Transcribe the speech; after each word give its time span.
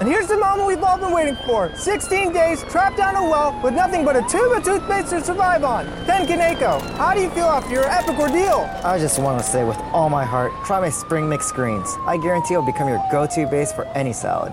And 0.00 0.08
here's 0.08 0.26
the 0.26 0.36
moment 0.36 0.66
we've 0.66 0.82
all 0.82 0.98
been 0.98 1.12
waiting 1.12 1.36
for. 1.46 1.74
16 1.76 2.32
days 2.32 2.64
trapped 2.64 2.96
down 2.96 3.14
a 3.14 3.22
well 3.22 3.58
with 3.62 3.74
nothing 3.74 4.04
but 4.04 4.16
a 4.16 4.22
tube 4.22 4.50
of 4.52 4.64
toothpaste 4.64 5.10
to 5.10 5.22
survive 5.22 5.62
on. 5.62 5.86
Ken 6.04 6.26
Kaneko, 6.26 6.80
how 6.96 7.14
do 7.14 7.20
you 7.20 7.30
feel 7.30 7.44
after 7.44 7.70
your 7.70 7.84
epic 7.84 8.18
ordeal? 8.18 8.68
I 8.82 8.98
just 8.98 9.20
want 9.20 9.40
to 9.40 9.44
say 9.44 9.64
with 9.64 9.78
all 9.92 10.10
my 10.10 10.24
heart, 10.24 10.52
try 10.64 10.80
my 10.80 10.90
spring 10.90 11.28
mix 11.28 11.52
greens. 11.52 11.88
I 12.06 12.16
guarantee 12.16 12.54
it'll 12.54 12.66
become 12.66 12.88
your 12.88 13.02
go-to 13.12 13.46
base 13.46 13.72
for 13.72 13.84
any 13.88 14.12
salad. 14.12 14.52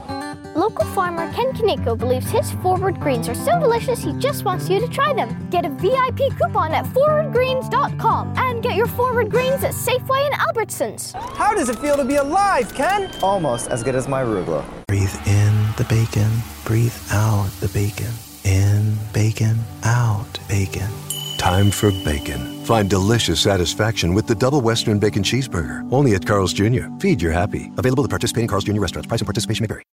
Local 0.62 0.86
farmer 0.93 1.25
Ken 1.34 1.52
Kaneko 1.54 1.98
believes 1.98 2.30
his 2.30 2.52
forward 2.62 3.00
greens 3.00 3.27
are 3.27 3.34
so 3.34 3.59
delicious 3.59 4.04
he 4.04 4.14
just 4.20 4.46
wants 4.46 4.70
you 4.70 4.80
to 4.80 4.88
try 4.88 5.12
them. 5.12 5.30
Get 5.50 5.66
a 5.66 5.70
VIP 5.70 6.38
coupon 6.38 6.71
at 6.71 6.86
forwardgreens.com 6.86 8.34
and 8.38 8.62
get 8.62 8.76
your 8.76 8.86
forward 8.86 9.32
greens 9.32 9.63
at 9.63 9.71
Safeway 9.71 10.23
and 10.23 10.36
Albertsons. 10.36 11.13
How 11.34 11.55
does 11.55 11.70
it 11.70 11.80
feel 11.80 11.98
to 11.98 12.05
be 12.05 12.18
alive, 12.18 12.76
Ken? 12.76 13.09
Almost 13.23 13.70
as 13.70 13.82
good 13.82 13.95
as 13.95 14.08
my 14.08 14.21
arugula. 14.23 14.63
Breathe 14.86 15.16
in 15.26 15.52
the 15.77 15.86
bacon, 15.89 16.30
breathe 16.64 16.96
out 17.09 17.49
the 17.59 17.70
bacon. 17.70 18.13
In 18.43 18.96
bacon, 19.13 19.57
out 19.84 20.40
bacon. 20.48 20.91
Time 21.40 21.71
for 21.71 21.90
bacon. 22.05 22.63
Find 22.66 22.88
delicious 22.88 23.41
satisfaction 23.41 24.13
with 24.13 24.27
the 24.27 24.35
double 24.35 24.62
Western 24.62 24.99
Bacon 24.99 25.23
Cheeseburger. 25.23 25.91
Only 25.91 26.13
at 26.13 26.23
Carl's 26.23 26.54
Jr. 26.54 26.85
Feed 26.99 27.20
your 27.20 27.32
happy. 27.32 27.71
Available 27.80 28.04
at 28.04 28.12
participating 28.12 28.48
Carl's 28.48 28.66
Jr. 28.66 28.80
restaurants. 28.80 29.07
Price 29.07 29.21
and 29.21 29.26
participation 29.27 29.63
may 29.63 29.68
vary. 29.68 29.91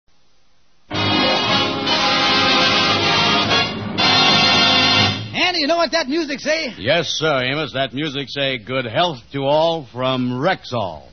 You 5.64 5.68
know 5.68 5.78
what 5.78 5.92
that 5.92 6.08
music 6.08 6.40
say? 6.40 6.74
Yes, 6.76 7.06
sir, 7.16 7.42
Amos. 7.42 7.72
That 7.72 7.94
music 7.94 8.28
say 8.28 8.58
good 8.58 8.84
health 8.84 9.16
to 9.32 9.44
all 9.44 9.86
from 9.86 10.32
Rexall. 10.32 11.08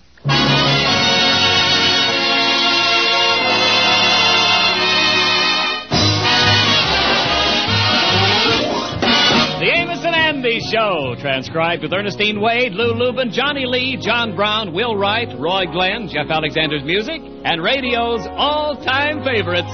The 9.62 9.72
Amos 9.74 10.04
and 10.04 10.14
Andy 10.14 10.60
Show, 10.60 11.16
transcribed 11.22 11.84
with 11.84 11.94
Ernestine 11.94 12.42
Wade, 12.42 12.74
Lou 12.74 12.94
Lubin, 12.94 13.32
Johnny 13.32 13.66
Lee, 13.66 13.98
John 14.02 14.36
Brown, 14.36 14.74
Will 14.74 14.98
Wright, 14.98 15.30
Roy 15.40 15.64
Glenn, 15.72 16.10
Jeff 16.10 16.30
Alexander's 16.30 16.84
music, 16.84 17.22
and 17.46 17.64
radio's 17.64 18.28
all-time 18.28 19.24
favorites, 19.24 19.72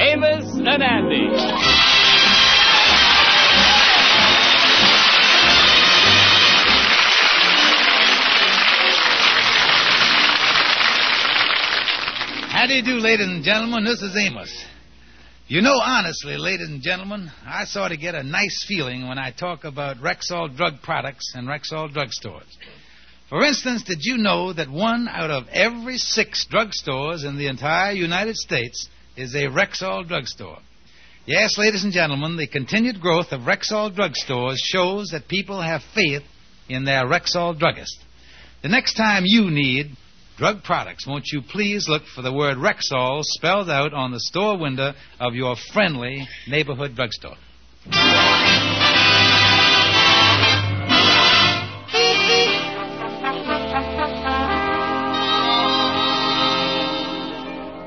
Amos 0.00 0.52
and 0.56 0.82
Andy. 0.82 1.85
How 12.66 12.72
do 12.72 12.78
you 12.78 12.82
do, 12.82 12.98
ladies 12.98 13.28
and 13.28 13.44
gentlemen? 13.44 13.84
This 13.84 14.02
is 14.02 14.16
Amos. 14.16 14.52
You 15.46 15.62
know, 15.62 15.78
honestly, 15.80 16.36
ladies 16.36 16.68
and 16.68 16.82
gentlemen, 16.82 17.30
I 17.46 17.64
sort 17.64 17.92
of 17.92 18.00
get 18.00 18.16
a 18.16 18.24
nice 18.24 18.64
feeling 18.66 19.06
when 19.06 19.20
I 19.20 19.30
talk 19.30 19.62
about 19.62 19.98
Rexall 19.98 20.56
drug 20.56 20.82
products 20.82 21.34
and 21.36 21.46
Rexall 21.46 21.94
drugstores. 21.94 22.50
For 23.28 23.44
instance, 23.44 23.84
did 23.84 23.98
you 24.00 24.18
know 24.18 24.52
that 24.52 24.68
one 24.68 25.06
out 25.08 25.30
of 25.30 25.46
every 25.52 25.96
six 25.96 26.44
drugstores 26.52 27.24
in 27.24 27.38
the 27.38 27.46
entire 27.46 27.92
United 27.92 28.34
States 28.34 28.88
is 29.16 29.36
a 29.36 29.46
Rexall 29.46 30.08
drugstore? 30.08 30.58
Yes, 31.24 31.56
ladies 31.58 31.84
and 31.84 31.92
gentlemen, 31.92 32.36
the 32.36 32.48
continued 32.48 33.00
growth 33.00 33.30
of 33.30 33.42
Rexall 33.42 33.94
drugstores 33.94 34.56
shows 34.58 35.10
that 35.12 35.28
people 35.28 35.62
have 35.62 35.82
faith 35.94 36.24
in 36.68 36.84
their 36.84 37.04
Rexall 37.06 37.56
druggist. 37.56 37.96
The 38.62 38.68
next 38.70 38.94
time 38.94 39.22
you 39.24 39.52
need 39.52 39.96
drug 40.36 40.62
products, 40.62 41.06
won't 41.06 41.26
you 41.32 41.42
please 41.42 41.88
look 41.88 42.02
for 42.14 42.22
the 42.22 42.32
word 42.32 42.58
Rexall 42.58 43.22
spelled 43.24 43.70
out 43.70 43.94
on 43.94 44.12
the 44.12 44.20
store 44.20 44.58
window 44.58 44.92
of 45.18 45.34
your 45.34 45.56
friendly 45.72 46.26
neighborhood 46.46 46.94
drugstore? 46.94 47.36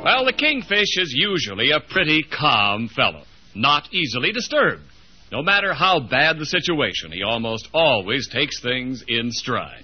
Well, 0.03 0.25
the 0.25 0.33
kingfish 0.33 0.97
is 0.97 1.13
usually 1.15 1.71
a 1.71 1.79
pretty 1.79 2.23
calm 2.23 2.87
fellow, 2.87 3.23
not 3.53 3.93
easily 3.93 4.31
disturbed. 4.31 4.83
No 5.31 5.43
matter 5.43 5.73
how 5.73 5.99
bad 5.99 6.39
the 6.39 6.45
situation, 6.45 7.11
he 7.11 7.21
almost 7.21 7.69
always 7.73 8.27
takes 8.27 8.59
things 8.59 9.03
in 9.07 9.29
stride. 9.31 9.83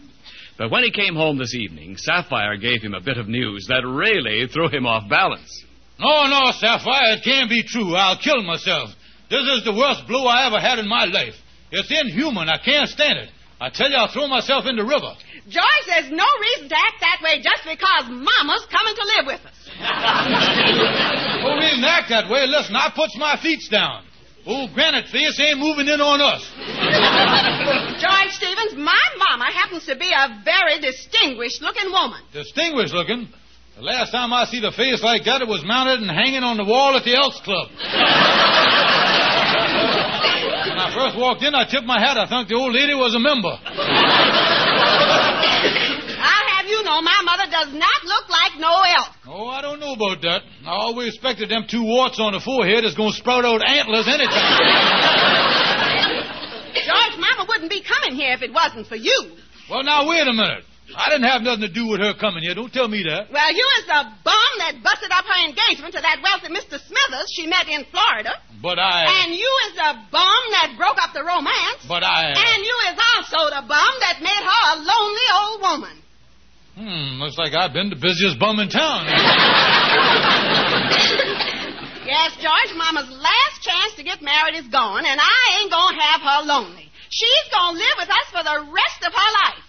But 0.58 0.72
when 0.72 0.84
he 0.84 0.92
came 0.92 1.16
home 1.16 1.38
this 1.38 1.54
evening, 1.54 1.98
Sapphire 1.98 2.56
gave 2.58 2.82
him 2.82 2.94
a 2.94 3.02
bit 3.02 3.18
of 3.18 3.28
news 3.28 3.66
that 3.68 3.86
really 3.86 4.48
threw 4.48 4.70
him 4.70 4.86
off 4.86 5.10
balance. 5.10 5.66
No, 6.00 6.28
no, 6.28 6.52
Sapphire, 6.52 7.16
it 7.18 7.24
can't 7.24 7.50
be 7.50 7.64
true. 7.64 7.94
I'll 7.96 8.18
kill 8.18 8.42
myself. 8.44 8.90
This 9.30 9.42
is 9.58 9.66
the 9.66 9.74
worst 9.74 10.08
blow 10.08 10.28
I 10.28 10.48
ever 10.48 10.60
had 10.60 10.80
in 10.80 10.88
my 10.88 11.06
life. 11.06 11.36
It's 11.72 11.92
inhuman. 11.92 12.48
I 12.48 12.58
can't 12.64 12.88
stand 12.88 13.20
it. 13.20 13.30
I 13.60 13.70
tell 13.70 13.90
you, 13.90 13.98
I'll 13.98 14.12
throw 14.12 14.28
myself 14.28 14.66
in 14.66 14.76
the 14.76 14.84
river. 14.84 15.12
George, 15.48 15.86
there's 15.88 16.12
no 16.12 16.28
reason 16.42 16.70
to 16.70 16.76
act 16.76 17.00
that 17.02 17.20
way 17.24 17.42
just 17.42 17.64
because 17.64 18.08
Mama's 18.08 18.66
coming 18.72 18.96
to 18.96 19.06
live 19.18 19.26
with 19.28 19.42
us. 19.46 19.58
No 21.44 21.56
reason 21.60 21.82
to 21.82 21.90
act 21.90 22.10
that 22.10 22.30
way. 22.30 22.48
Listen, 22.48 22.76
I 22.76 22.92
puts 22.96 23.18
my 23.18 23.38
feet 23.42 23.62
down. 23.70 24.05
Oh, 24.48 24.62
old 24.62 24.74
Granite 24.74 25.08
Face 25.10 25.40
ain't 25.40 25.58
moving 25.60 25.88
in 25.88 26.00
on 26.02 26.22
us. 26.22 26.42
George 28.02 28.32
Stevens, 28.38 28.78
my 28.78 29.06
mama 29.18 29.46
happens 29.52 29.86
to 29.86 29.96
be 29.96 30.12
a 30.12 30.42
very 30.46 30.80
distinguished 30.80 31.62
looking 31.62 31.92
woman. 31.92 32.22
Distinguished 32.32 32.94
looking. 32.94 33.28
The 33.76 33.82
last 33.82 34.12
time 34.12 34.32
I 34.32 34.46
see 34.46 34.62
the 34.62 34.72
face 34.72 35.02
like 35.04 35.26
that, 35.26 35.42
it 35.42 35.48
was 35.48 35.66
mounted 35.66 36.00
and 36.00 36.10
hanging 36.10 36.44
on 36.44 36.58
the 36.58 36.64
wall 36.64 36.96
at 36.96 37.04
the 37.04 37.16
Elks 37.18 37.42
Club. 37.42 37.68
when 40.70 40.80
I 40.80 40.94
first 40.96 41.18
walked 41.18 41.44
in, 41.44 41.54
I 41.54 41.66
tipped 41.68 41.86
my 41.86 42.00
hat. 42.00 42.16
I 42.18 42.30
thought 42.30 42.48
the 42.48 42.56
old 42.56 42.74
lady 42.74 42.94
was 42.94 43.16
a 43.16 43.20
member. 43.20 43.52
I'll 46.88 47.02
have 47.02 47.02
you 47.02 47.02
know 47.02 47.02
my 47.02 47.22
mother 47.26 47.50
does 47.52 47.74
not 47.74 48.04
look 48.06 48.30
like 48.30 48.60
no 48.60 48.70
elk. 48.70 49.12
Oh, 49.28 49.48
I 49.48 49.62
don't 49.62 49.80
know 49.80 49.94
about 49.94 50.22
that. 50.22 50.44
I 50.66 50.70
always 50.70 51.14
expected 51.14 51.50
them 51.50 51.66
two 51.70 51.84
warts 51.84 52.20
on 52.20 52.34
the 52.34 52.40
forehead 52.40 52.86
is 52.86 52.94
going 52.96 53.12
to 53.12 53.18
sprout 53.18 53.46
out 53.46 53.62
antlers 53.66 54.08
anytime. 54.08 54.62
George, 56.86 57.18
Mama 57.18 57.46
wouldn't 57.48 57.72
be 57.72 57.82
coming 57.82 58.14
here 58.14 58.34
if 58.34 58.42
it 58.42 58.54
wasn't 58.54 58.86
for 58.86 58.96
you. 58.96 59.38
well, 59.70 59.82
now, 59.82 60.08
wait 60.08 60.28
a 60.28 60.34
minute. 60.34 60.66
I 60.94 61.10
didn't 61.10 61.26
have 61.26 61.42
nothing 61.42 61.66
to 61.66 61.74
do 61.74 61.90
with 61.90 61.98
her 61.98 62.14
coming 62.14 62.46
here. 62.46 62.54
Don't 62.54 62.72
tell 62.72 62.88
me 62.88 63.02
that. 63.10 63.34
Well, 63.34 63.50
you 63.50 63.66
is 63.82 63.90
the 63.90 64.06
bum 64.22 64.52
that 64.62 64.78
busted 64.86 65.10
up 65.10 65.26
her 65.26 65.40
engagement 65.50 65.98
to 65.98 66.02
that 66.06 66.22
wealthy 66.22 66.54
Mr. 66.54 66.78
Smithers 66.78 67.34
she 67.34 67.50
met 67.50 67.66
in 67.66 67.90
Florida. 67.90 68.38
But 68.62 68.78
I. 68.78 69.26
And 69.26 69.34
you 69.34 69.50
is 69.66 69.74
the 69.74 69.92
bum 70.14 70.42
that 70.54 70.78
broke 70.78 71.02
up 71.02 71.18
the 71.18 71.26
romance. 71.26 71.82
But 71.90 72.06
I. 72.06 72.38
And 72.38 72.62
you 72.62 72.78
is 72.94 72.98
also 73.02 73.50
the 73.50 73.66
bum 73.66 73.92
that 74.06 74.22
made 74.22 74.44
her 74.46 74.62
a 74.70 74.86
lonely 74.86 75.28
old 75.34 75.62
woman. 75.66 76.05
Hmm, 76.76 77.22
looks 77.22 77.38
like 77.38 77.54
I've 77.54 77.74
been 77.74 77.90
the 77.90 77.96
busiest 77.96 78.40
bum 78.40 78.60
in 78.60 78.70
town. 78.70 79.06
Yes, 82.06 82.38
George, 82.38 82.78
Mama's 82.78 83.10
last 83.10 83.64
chance 83.64 83.96
to 83.96 84.04
get 84.04 84.22
married 84.22 84.54
is 84.54 84.68
gone, 84.68 85.06
and 85.06 85.20
I 85.20 85.60
ain't 85.60 85.72
gonna 85.72 86.00
have 86.00 86.22
her 86.22 86.46
lonely. 86.46 86.92
She's 87.10 87.50
gonna 87.52 87.78
live 87.78 87.96
with 87.98 88.10
us 88.10 88.28
for 88.30 88.44
the 88.44 88.72
rest 88.72 89.02
of 89.02 89.12
her 89.12 89.32
life. 89.44 89.64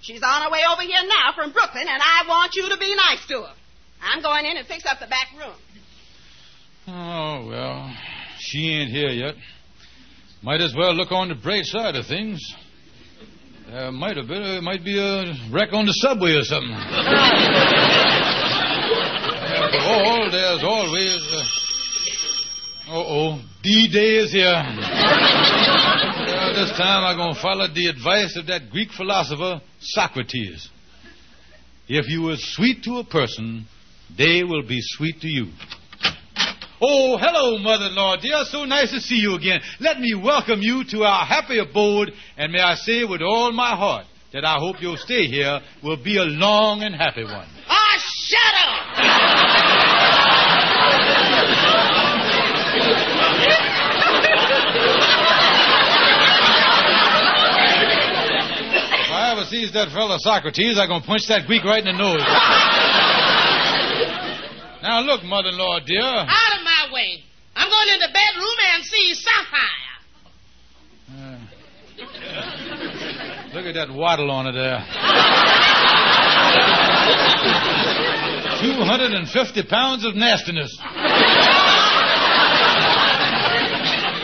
She's 0.00 0.22
on 0.22 0.42
her 0.42 0.50
way 0.50 0.60
over 0.72 0.80
here 0.82 1.02
now 1.06 1.32
from 1.34 1.52
Brooklyn, 1.52 1.86
and 1.86 2.02
I 2.02 2.24
want 2.26 2.54
you 2.54 2.66
to 2.70 2.78
be 2.78 2.94
nice 2.96 3.26
to 3.28 3.42
her. 3.42 3.52
I'm 4.00 4.22
going 4.22 4.46
in 4.46 4.56
and 4.56 4.66
fix 4.66 4.86
up 4.86 5.00
the 5.00 5.06
back 5.06 5.28
room. 5.38 5.54
oh, 6.88 7.46
well, 7.46 7.94
she 8.38 8.70
ain't 8.70 8.90
here 8.90 9.10
yet. 9.10 9.34
Might 10.42 10.62
as 10.62 10.74
well 10.74 10.94
look 10.94 11.12
on 11.12 11.28
the 11.28 11.34
bright 11.34 11.66
side 11.66 11.94
of 11.94 12.06
things. 12.06 12.40
There 13.72 13.90
might 13.90 14.18
have 14.18 14.28
been, 14.28 14.42
uh, 14.42 14.60
might 14.60 14.84
be 14.84 14.98
a 14.98 15.32
wreck 15.50 15.72
on 15.72 15.86
the 15.86 15.94
subway 15.94 16.32
or 16.32 16.44
something. 16.44 16.72
After 16.72 16.90
all, 19.88 20.30
there's 20.30 20.62
always. 20.62 21.26
Uh... 21.32 21.42
Uh-oh, 22.92 23.40
D-Day 23.62 24.16
is 24.16 24.30
here. 24.30 24.52
Uh, 24.52 24.62
this 26.52 26.68
time 26.76 27.02
I'm 27.02 27.16
going 27.16 27.34
to 27.34 27.40
follow 27.40 27.66
the 27.66 27.86
advice 27.86 28.36
of 28.36 28.46
that 28.48 28.68
Greek 28.70 28.92
philosopher, 28.92 29.62
Socrates. 29.80 30.68
If 31.88 32.10
you 32.10 32.28
are 32.28 32.36
sweet 32.36 32.82
to 32.84 32.98
a 32.98 33.04
person, 33.04 33.64
they 34.18 34.44
will 34.44 34.68
be 34.68 34.80
sweet 34.82 35.22
to 35.22 35.28
you. 35.28 35.46
Oh, 36.84 37.16
hello, 37.16 37.58
mother-in-law, 37.58 38.16
dear. 38.16 38.42
So 38.50 38.64
nice 38.64 38.90
to 38.90 39.00
see 39.00 39.14
you 39.14 39.36
again. 39.36 39.60
Let 39.78 40.00
me 40.00 40.16
welcome 40.16 40.60
you 40.62 40.82
to 40.90 41.04
our 41.04 41.24
happy 41.24 41.60
abode, 41.60 42.10
and 42.36 42.50
may 42.50 42.58
I 42.58 42.74
say 42.74 43.04
with 43.04 43.22
all 43.22 43.52
my 43.52 43.76
heart 43.76 44.06
that 44.32 44.44
I 44.44 44.56
hope 44.58 44.82
your 44.82 44.96
stay 44.96 45.28
here 45.28 45.60
will 45.84 46.02
be 46.02 46.16
a 46.16 46.24
long 46.24 46.82
and 46.82 46.92
happy 46.92 47.22
one. 47.22 47.46
Ah, 47.68 47.98
shut 48.00 48.54
up! 48.66 48.72
If 58.98 59.10
I 59.12 59.30
ever 59.30 59.44
sees 59.44 59.72
that 59.74 59.92
fellow 59.94 60.16
Socrates, 60.18 60.76
I'm 60.80 60.88
going 60.88 61.02
to 61.02 61.06
punch 61.06 61.28
that 61.28 61.46
Greek 61.46 61.62
right 61.62 61.78
in 61.78 61.84
the 61.84 61.92
nose. 61.92 62.26
Now, 64.82 65.00
look, 65.02 65.22
mother-in-law, 65.22 65.78
dear. 65.86 66.02
My 66.02 66.24
way. 66.26 66.51
I'm 67.54 67.68
going 67.68 67.88
in 67.88 68.00
the 68.00 68.08
bedroom 68.12 68.58
and 68.74 68.84
see 68.84 69.14
Sapphire. 69.14 69.92
Uh, 71.12 71.38
look 73.54 73.66
at 73.66 73.74
that 73.74 73.90
waddle 73.92 74.30
on 74.30 74.46
it 74.46 74.52
there. 74.52 74.84
250 78.62 79.62
pounds 79.68 80.04
of 80.04 80.14
nastiness. 80.14 80.78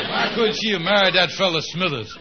Why 0.09 0.33
couldn't 0.35 0.55
she 0.55 0.71
have 0.73 0.81
married 0.83 1.15
that 1.15 1.31
fella 1.37 1.61
Smithers? 1.63 2.17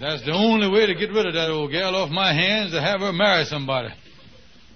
That's 0.00 0.24
the 0.24 0.32
only 0.32 0.68
way 0.68 0.86
to 0.86 0.94
get 0.94 1.10
rid 1.12 1.26
of 1.26 1.34
that 1.34 1.50
old 1.50 1.70
gal 1.70 1.94
off 1.94 2.10
my 2.10 2.32
hands 2.32 2.72
to 2.72 2.80
have 2.80 3.00
her 3.00 3.12
marry 3.12 3.44
somebody. 3.44 3.88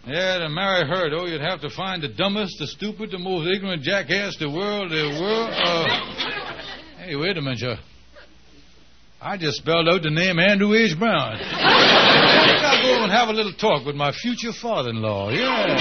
Yeah, 0.08 0.38
to 0.38 0.48
marry 0.48 0.88
her, 0.88 1.10
though, 1.10 1.26
you'd 1.26 1.42
have 1.42 1.60
to 1.60 1.68
find 1.68 2.02
the 2.02 2.08
dumbest, 2.08 2.58
the 2.58 2.66
stupid, 2.66 3.10
the 3.10 3.18
most 3.18 3.46
ignorant 3.54 3.82
jackass 3.82 4.38
the 4.38 4.48
world, 4.48 4.90
the 4.90 5.20
world. 5.20 5.50
Uh... 5.52 5.84
Hey, 7.04 7.14
wait 7.14 7.36
a 7.36 7.42
minute, 7.42 7.60
you. 7.60 7.74
I 9.20 9.36
just 9.36 9.58
spelled 9.58 9.86
out 9.86 10.02
the 10.02 10.10
name 10.10 10.38
Andrew 10.38 10.74
H. 10.74 10.98
Brown. 10.98 11.34
I 11.34 12.46
think 12.46 12.62
I'll 12.64 12.82
go 12.82 13.02
and 13.02 13.12
have 13.12 13.28
a 13.28 13.32
little 13.32 13.52
talk 13.52 13.84
with 13.84 13.96
my 13.96 14.12
future 14.12 14.52
father-in-law. 14.52 15.30
Yeah. 15.30 15.76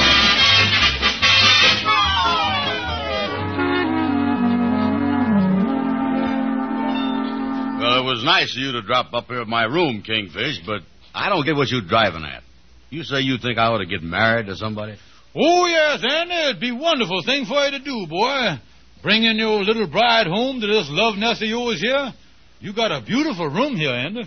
Well, 7.80 8.00
it 8.00 8.04
was 8.04 8.24
nice 8.26 8.54
of 8.58 8.62
you 8.62 8.74
to 8.74 8.82
drop 8.82 9.14
up 9.14 9.28
here 9.28 9.40
at 9.40 9.48
my 9.48 9.64
room, 9.64 10.04
Kingfish, 10.06 10.66
but 10.66 10.82
I 11.14 11.30
don't 11.30 11.46
get 11.46 11.56
what 11.56 11.70
you're 11.70 11.88
driving 11.88 12.26
at. 12.26 12.44
You 12.90 13.04
say 13.04 13.20
you 13.20 13.38
think 13.38 13.58
I 13.58 13.68
ought 13.68 13.80
to 13.80 13.86
get 13.86 14.02
married 14.02 14.48
to 14.48 14.56
somebody? 14.56 14.98
Oh, 15.36 15.66
yes, 15.66 16.04
Andy. 16.10 16.34
It'd 16.34 16.62
be 16.62 16.70
a 16.70 16.76
wonderful 16.76 17.22
thing 17.26 17.46
for 17.46 17.66
you 17.66 17.72
to 17.72 17.80
do, 17.80 18.08
boy. 18.08 18.60
Bringing 19.04 19.38
your 19.38 19.64
little 19.64 19.88
bride 19.88 20.28
home 20.28 20.62
to 20.62 20.68
this 20.68 20.88
love 20.90 21.18
nest 21.18 21.42
of 21.42 21.50
yours 21.50 21.82
here. 21.82 22.14
You 22.60 22.74
got 22.74 22.92
a 22.92 23.02
beautiful 23.06 23.48
room 23.48 23.76
here, 23.76 23.92
Andy. 23.92 24.24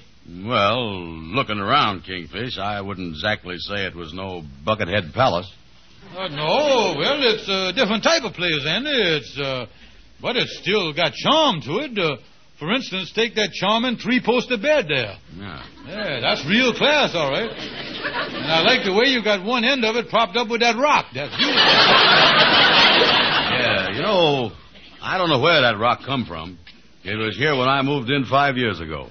Well, 0.47 0.95
looking 1.35 1.59
around, 1.59 2.05
Kingfish, 2.05 2.59
I 2.59 2.81
wouldn't 2.81 3.15
exactly 3.15 3.57
say 3.59 3.87
it 3.87 3.97
was 3.97 4.12
no 4.12 4.43
Buckethead 4.65 5.12
Palace. 5.12 5.51
Uh, 6.17 6.29
no, 6.29 6.95
well, 6.99 7.19
it's 7.23 7.49
a 7.49 7.73
different 7.73 8.05
type 8.05 8.23
of 8.23 8.35
place, 8.35 8.65
Andy. 8.67 8.91
It's, 8.91 9.39
uh, 9.39 9.67
but 10.21 10.37
it's 10.37 10.59
still 10.59 10.93
got 10.93 11.15
charm 11.15 11.61
to 11.62 11.79
it. 11.79 11.99
Uh, 11.99 12.17
for 12.61 12.71
instance, 12.73 13.11
take 13.12 13.35
that 13.37 13.53
charming 13.53 13.97
three-poster 13.97 14.59
bed 14.59 14.85
there. 14.87 15.17
Yeah. 15.35 15.65
Yeah, 15.89 16.21
that's 16.21 16.45
real 16.47 16.75
class, 16.75 17.15
all 17.15 17.31
right. 17.31 17.49
And 17.49 18.53
I 18.53 18.61
like 18.61 18.85
the 18.85 18.93
way 18.93 19.09
you 19.09 19.25
got 19.25 19.43
one 19.45 19.65
end 19.65 19.83
of 19.83 19.97
it 19.97 20.11
propped 20.11 20.37
up 20.37 20.49
with 20.49 20.61
that 20.61 20.77
rock. 20.77 21.07
That's 21.15 21.35
beautiful. 21.35 21.57
Yeah, 23.57 23.91
you 23.97 24.03
know, 24.03 24.53
I 25.01 25.17
don't 25.17 25.31
know 25.31 25.41
where 25.41 25.62
that 25.62 25.79
rock 25.79 26.01
come 26.05 26.27
from. 26.27 26.59
It 27.03 27.17
was 27.17 27.35
here 27.39 27.57
when 27.57 27.69
I 27.69 27.81
moved 27.81 28.11
in 28.11 28.27
five 28.27 28.59
years 28.59 28.79
ago. 28.79 29.09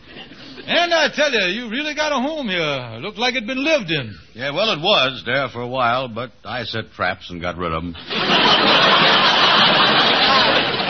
And 0.68 0.94
I 0.94 1.10
tell 1.12 1.31
you, 1.31 1.48
you 1.48 1.69
really 1.72 1.96
got 1.96 2.12
a 2.12 2.22
home 2.22 2.50
here. 2.50 2.60
It 2.62 3.01
Looked 3.01 3.18
like 3.18 3.34
it'd 3.34 3.48
been 3.48 3.63
lived 3.63 3.90
in. 3.90 4.16
Yeah, 4.36 4.51
well, 4.51 4.72
it 4.72 4.80
was 4.80 5.24
there 5.25 5.50
for 5.50 5.62
a 5.62 5.68
while, 5.68 6.07
but 6.07 6.31
I 6.46 6.66
set 6.66 6.92
traps 6.92 7.31
and 7.31 7.42
got 7.42 7.57
rid 7.57 7.72
of 7.72 7.81
them. 7.81 7.96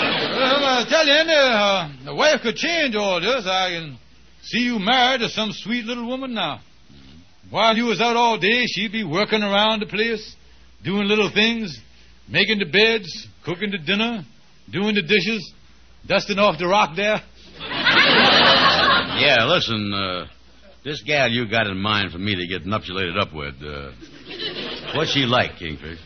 I 0.56 0.86
tell 0.90 1.06
you, 1.06 1.14
Andy, 1.14 1.34
uh, 1.34 2.06
the 2.06 2.16
wife 2.16 2.42
could 2.42 2.56
change 2.56 2.96
all 2.96 3.20
this. 3.22 3.46
I 3.46 3.70
can 3.70 3.98
see 4.44 4.60
you 4.60 4.80
married 4.80 5.22
to 5.22 5.30
some 5.30 5.52
sweet 5.52 5.86
little 5.86 6.08
woman 6.08 6.34
now. 6.34 6.62
While 7.50 7.76
you 7.76 7.86
was 7.86 8.00
out 8.02 8.16
all 8.16 8.38
day, 8.40 8.66
she'd 8.68 8.92
be 8.92 9.04
working 9.04 9.42
around 9.42 9.82
the 9.82 9.88
place, 9.88 10.36
doing 10.84 11.08
little 11.08 11.32
things, 11.34 11.80
making 12.28 12.60
the 12.60 12.66
beds, 12.66 13.28
cooking 13.44 13.72
the 13.72 13.80
dinner, 13.80 14.24
doing 14.72 14.96
the 14.96 15.02
dishes, 15.02 15.54
dusting 16.08 16.38
off 16.38 16.60
the 16.60 16.68
rock 16.68 16.96
there. 16.96 17.22
Yeah, 19.20 19.48
listen, 19.48 19.94
uh, 19.94 20.28
this 20.86 21.04
gal 21.04 21.30
you 21.30 21.50
got 21.50 21.68
in 21.68 21.78
mind 21.78 22.14
for 22.14 22.20
me 22.20 22.36
to 22.36 22.48
get 22.48 22.66
nuptialated 22.66 23.18
up 23.18 23.34
with, 23.34 23.56
uh, 23.62 23.92
what's 24.96 25.12
she 25.12 25.22
like, 25.26 25.58
Kingfish? 25.60 26.00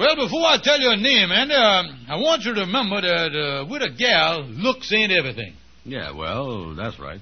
Well, 0.00 0.16
before 0.16 0.46
I 0.46 0.56
tell 0.62 0.80
you 0.80 0.88
her 0.88 0.96
name, 0.96 1.30
Andy, 1.30 1.52
uh, 1.52 1.82
I 2.08 2.16
want 2.16 2.42
you 2.46 2.54
to 2.54 2.62
remember 2.62 3.02
that 3.02 3.36
uh, 3.36 3.66
with 3.68 3.82
a 3.82 3.90
gal, 3.90 4.44
looks 4.44 4.90
ain't 4.94 5.12
everything. 5.12 5.52
Yeah, 5.84 6.12
well, 6.12 6.74
that's 6.74 6.98
right. 6.98 7.20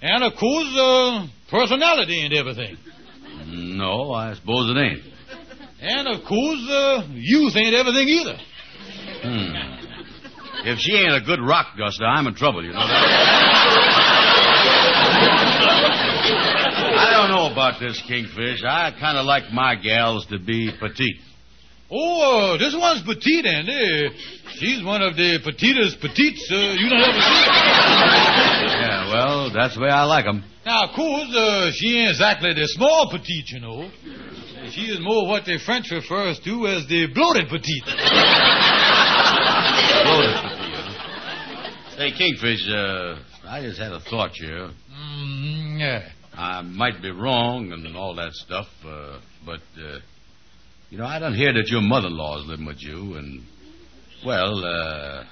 And, 0.00 0.22
of 0.22 0.34
course, 0.38 0.68
uh, 0.78 1.26
personality 1.50 2.20
ain't 2.20 2.32
everything. 2.32 2.76
No, 3.48 4.12
I 4.12 4.34
suppose 4.34 4.70
it 4.70 4.78
ain't. 4.78 5.02
And, 5.80 6.06
of 6.06 6.24
course, 6.24 6.60
uh, 6.70 7.08
youth 7.14 7.56
ain't 7.56 7.74
everything 7.74 8.06
either. 8.06 8.38
Hmm. 9.24 10.68
If 10.68 10.78
she 10.78 10.94
ain't 10.94 11.14
a 11.20 11.20
good 11.20 11.40
rock 11.40 11.76
duster, 11.76 12.04
I'm 12.04 12.28
in 12.28 12.36
trouble, 12.36 12.64
you 12.64 12.74
know. 12.74 12.78
I 16.94 17.10
don't 17.10 17.30
know 17.36 17.50
about 17.50 17.80
this, 17.80 18.00
Kingfish. 18.06 18.62
I 18.62 18.92
kind 19.00 19.18
of 19.18 19.26
like 19.26 19.52
my 19.52 19.74
gals 19.74 20.26
to 20.26 20.38
be 20.38 20.70
petite. 20.78 21.18
Oh, 21.96 22.54
uh, 22.54 22.58
this 22.58 22.74
one's 22.74 23.02
petite, 23.02 23.46
Andy. 23.46 24.10
She's 24.58 24.82
one 24.82 25.00
of 25.00 25.14
the 25.14 25.38
petitas 25.46 25.94
petites. 26.00 26.50
Uh, 26.50 26.74
you 26.74 26.88
don't 26.90 27.00
ever 27.00 27.20
see 27.20 27.44
Yeah, 28.82 29.12
well, 29.14 29.50
that's 29.54 29.74
the 29.76 29.80
way 29.80 29.90
I 29.90 30.02
like 30.02 30.26
'em. 30.26 30.42
Now, 30.66 30.88
of 30.88 30.94
course, 30.96 31.32
uh, 31.36 31.70
she 31.72 31.98
ain't 31.98 32.10
exactly 32.10 32.52
the 32.52 32.66
small 32.66 33.10
petite, 33.12 33.48
you 33.50 33.60
know. 33.60 33.88
She 34.70 34.86
is 34.86 34.98
more 35.00 35.28
what 35.28 35.44
the 35.44 35.58
French 35.58 35.92
refers 35.92 36.40
to 36.40 36.66
as 36.66 36.84
the 36.88 37.06
bloated 37.14 37.48
petite. 37.48 37.84
Bloated 40.02 40.34
petite, 40.34 40.74
huh? 40.74 41.96
Hey, 41.96 42.10
Kingfish, 42.10 42.66
uh, 42.70 43.16
I 43.46 43.60
just 43.62 43.78
had 43.78 43.92
a 43.92 44.00
thought 44.00 44.32
here. 44.32 44.70
Mm, 44.90 45.78
yeah. 45.78 46.08
I 46.36 46.62
might 46.62 47.00
be 47.00 47.12
wrong 47.12 47.70
and 47.70 47.96
all 47.96 48.14
that 48.16 48.32
stuff, 48.32 48.66
uh, 48.84 49.18
but, 49.46 49.60
uh, 49.78 50.00
you 50.94 51.00
know, 51.00 51.06
I 51.06 51.18
done 51.18 51.34
hear 51.34 51.52
that 51.52 51.66
your 51.66 51.82
mother-in-law's 51.82 52.46
living 52.46 52.66
with 52.66 52.80
you, 52.80 53.14
and, 53.14 53.42
well, 54.24 54.64
uh, 54.64 55.24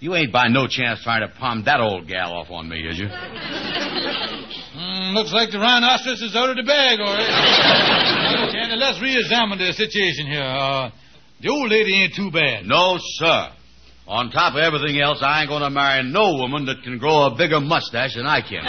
you 0.00 0.12
ain't 0.16 0.32
by 0.32 0.48
no 0.48 0.66
chance 0.66 1.04
trying 1.04 1.20
to 1.20 1.28
palm 1.38 1.62
that 1.66 1.78
old 1.78 2.08
gal 2.08 2.32
off 2.32 2.50
on 2.50 2.68
me, 2.68 2.80
is 2.80 2.98
you? 2.98 3.06
Mm, 4.78 5.12
looks 5.14 5.32
like 5.32 5.50
the 5.50 5.58
rhinoceros 5.58 6.22
is 6.22 6.36
out 6.36 6.50
of 6.50 6.56
the 6.56 6.62
bag, 6.62 7.00
all 7.00 7.12
right. 7.12 8.54
Andy, 8.54 8.76
let's 8.76 9.02
re-examine 9.02 9.58
the 9.58 9.72
situation 9.72 10.28
here. 10.28 10.44
Uh, 10.44 10.90
the 11.42 11.48
old 11.48 11.68
lady 11.68 12.00
ain't 12.00 12.14
too 12.14 12.30
bad. 12.30 12.64
No, 12.64 12.96
sir. 13.00 13.50
On 14.06 14.30
top 14.30 14.54
of 14.54 14.60
everything 14.60 15.00
else, 15.00 15.18
I 15.20 15.40
ain't 15.40 15.48
going 15.48 15.62
to 15.62 15.70
marry 15.70 16.04
no 16.04 16.34
woman 16.34 16.66
that 16.66 16.84
can 16.84 16.98
grow 16.98 17.26
a 17.26 17.34
bigger 17.34 17.58
mustache 17.58 18.14
than 18.14 18.26
I 18.26 18.40
can. 18.40 18.62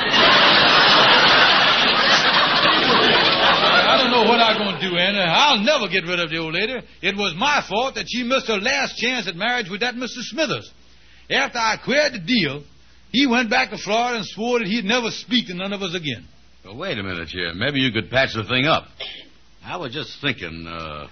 I 3.89 3.97
don't 3.97 4.07
know 4.23 4.29
what 4.29 4.39
I'm 4.39 4.57
going 4.57 4.79
to 4.81 4.89
do, 4.89 4.97
Andy. 4.97 5.19
I'll 5.19 5.63
never 5.63 5.87
get 5.87 6.03
rid 6.03 6.19
of 6.19 6.29
the 6.29 6.37
old 6.37 6.53
lady. 6.53 6.75
It 7.01 7.15
was 7.15 7.33
my 7.37 7.63
fault 7.67 7.95
that 7.95 8.05
she 8.07 8.23
missed 8.23 8.47
her 8.47 8.57
last 8.57 8.97
chance 8.97 9.27
at 9.27 9.35
marriage 9.35 9.69
with 9.69 9.81
that 9.81 9.95
Mr. 9.95 10.21
Smithers. 10.21 10.71
After 11.29 11.59
I 11.59 11.77
queered 11.83 12.13
the 12.13 12.19
deal, 12.19 12.63
he 13.11 13.27
went 13.27 13.49
back 13.49 13.69
to 13.71 13.77
Florida 13.77 14.17
and 14.17 14.25
swore 14.25 14.59
that 14.59 14.67
he'd 14.67 14.85
never 14.85 15.11
speak 15.11 15.47
to 15.47 15.53
none 15.53 15.73
of 15.73 15.81
us 15.81 15.95
again. 15.95 16.25
Well, 16.65 16.77
wait 16.77 16.97
a 16.97 17.03
minute 17.03 17.29
here. 17.29 17.53
Maybe 17.53 17.79
you 17.79 17.91
could 17.91 18.09
patch 18.09 18.33
the 18.33 18.43
thing 18.43 18.65
up. 18.65 18.85
I 19.63 19.77
was 19.77 19.93
just 19.93 20.19
thinking, 20.21 20.67
uh, 20.67 21.07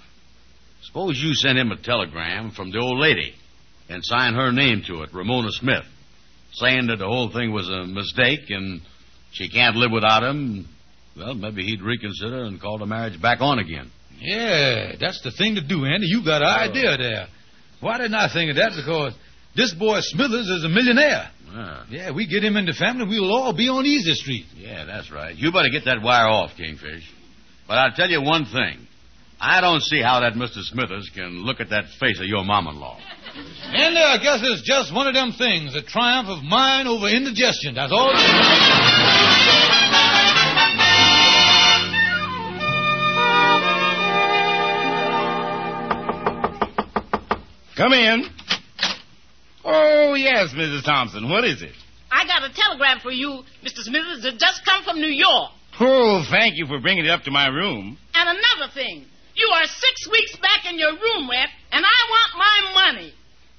suppose 0.84 1.20
you 1.20 1.34
send 1.34 1.58
him 1.58 1.72
a 1.72 1.78
telegram 1.78 2.52
from 2.52 2.72
the 2.72 2.80
old 2.80 3.00
lady 3.00 3.34
and 3.90 4.04
sign 4.04 4.34
her 4.34 4.52
name 4.52 4.84
to 4.88 5.04
it, 5.04 5.14
Ramona 5.14 5.52
Smith, 5.52 5.86
saying 6.54 6.88
that 6.88 6.98
the 6.98 7.06
whole 7.06 7.32
thing 7.32 7.52
was 7.52 7.70
a 7.70 7.86
mistake 7.86 8.50
and 8.50 8.82
she 9.32 9.50
can't 9.50 9.76
live 9.76 9.92
without 9.92 10.24
him. 10.24 10.68
Well, 11.18 11.34
maybe 11.34 11.64
he'd 11.64 11.82
reconsider 11.82 12.44
and 12.44 12.62
call 12.62 12.78
the 12.78 12.86
marriage 12.86 13.20
back 13.22 13.40
on 13.42 13.60
again. 13.60 13.92
Yeah, 14.20 14.94
that's 15.00 15.22
the 15.24 15.32
thing 15.32 15.56
to 15.56 15.62
do, 15.62 15.86
Andy. 15.86 16.08
You 16.08 16.24
got 16.24 16.42
an 16.42 16.48
idea 16.48 16.98
there. 16.98 17.28
Why 17.80 17.98
didn't 17.98 18.16
I 18.16 18.32
think 18.32 18.50
of 18.52 18.56
that? 18.58 18.74
Because 18.76 19.14
this 19.56 19.74
boy 19.74 20.00
Smithers 20.02 20.48
is 20.48 20.64
a 20.66 20.70
millionaire. 20.70 21.30
Ah, 21.50 21.86
Yeah, 21.90 22.12
we 22.12 22.28
get 22.28 22.44
him 22.44 22.58
in 22.58 22.66
the 22.66 22.74
family, 22.74 23.06
we'll 23.08 23.32
all 23.34 23.54
be 23.54 23.70
on 23.70 23.86
Easy 23.86 24.14
Street. 24.16 24.46
yeah, 24.58 24.86
that's 24.86 25.12
right. 25.12 25.36
You 25.36 25.52
better 25.52 25.70
get 25.72 25.86
that 25.86 26.02
wire 26.02 26.28
off, 26.28 26.52
Kingfish. 26.58 27.04
But 27.68 27.78
I'll 27.78 27.94
tell 27.94 28.10
you 28.10 28.22
one 28.22 28.46
thing. 28.46 28.86
I 29.40 29.62
don't 29.62 29.82
see 29.84 30.02
how 30.02 30.22
that 30.22 30.34
Mr. 30.34 30.62
Smithers 30.64 31.12
can 31.14 31.46
look 31.46 31.60
at 31.62 31.70
that 31.70 31.86
face 32.00 32.20
of 32.20 32.26
your 32.26 32.44
mom-in-law. 32.44 33.00
And 33.70 33.96
uh, 33.98 34.02
I 34.02 34.18
guess 34.18 34.40
it's 34.42 34.64
just 34.64 34.92
one 34.96 35.06
of 35.08 35.14
them 35.14 35.32
things, 35.38 35.76
a 35.76 35.82
triumph 35.84 36.30
of 36.30 36.42
mind 36.44 36.88
over 36.88 37.08
indigestion. 37.08 37.76
That's 37.76 37.92
all. 37.92 38.10
Come 47.78 47.94
in. 47.94 48.26
Oh, 49.64 50.16
yes, 50.16 50.50
Mrs. 50.56 50.84
Thompson. 50.84 51.30
What 51.30 51.44
is 51.46 51.62
it? 51.62 51.74
I 52.10 52.26
got 52.26 52.42
a 52.50 52.52
telegram 52.54 53.00
for 53.02 53.12
you, 53.12 53.44
Mr. 53.64 53.84
Smithers, 53.86 54.26
It 54.26 54.40
just 54.40 54.66
come 54.66 54.84
from 54.84 55.00
New 55.00 55.14
York. 55.14 55.52
Oh, 55.80 56.26
thank 56.32 56.56
you 56.58 56.66
for 56.66 56.80
bringing 56.80 57.06
it 57.06 57.12
up 57.12 57.22
to 57.24 57.32
my 57.32 57.48
room. 57.48 57.98
And 58.16 58.30
another 58.30 58.74
thing, 58.74 59.06
You 59.36 59.48
are 59.54 59.66
six 59.66 60.10
weeks 60.10 60.36
back 60.38 60.66
in 60.72 60.80
your 60.80 60.94
room 60.94 61.30
rent, 61.30 61.50
and 61.72 61.86
I 61.86 62.00
want 62.10 62.32
my 62.38 62.86
money. 62.86 63.14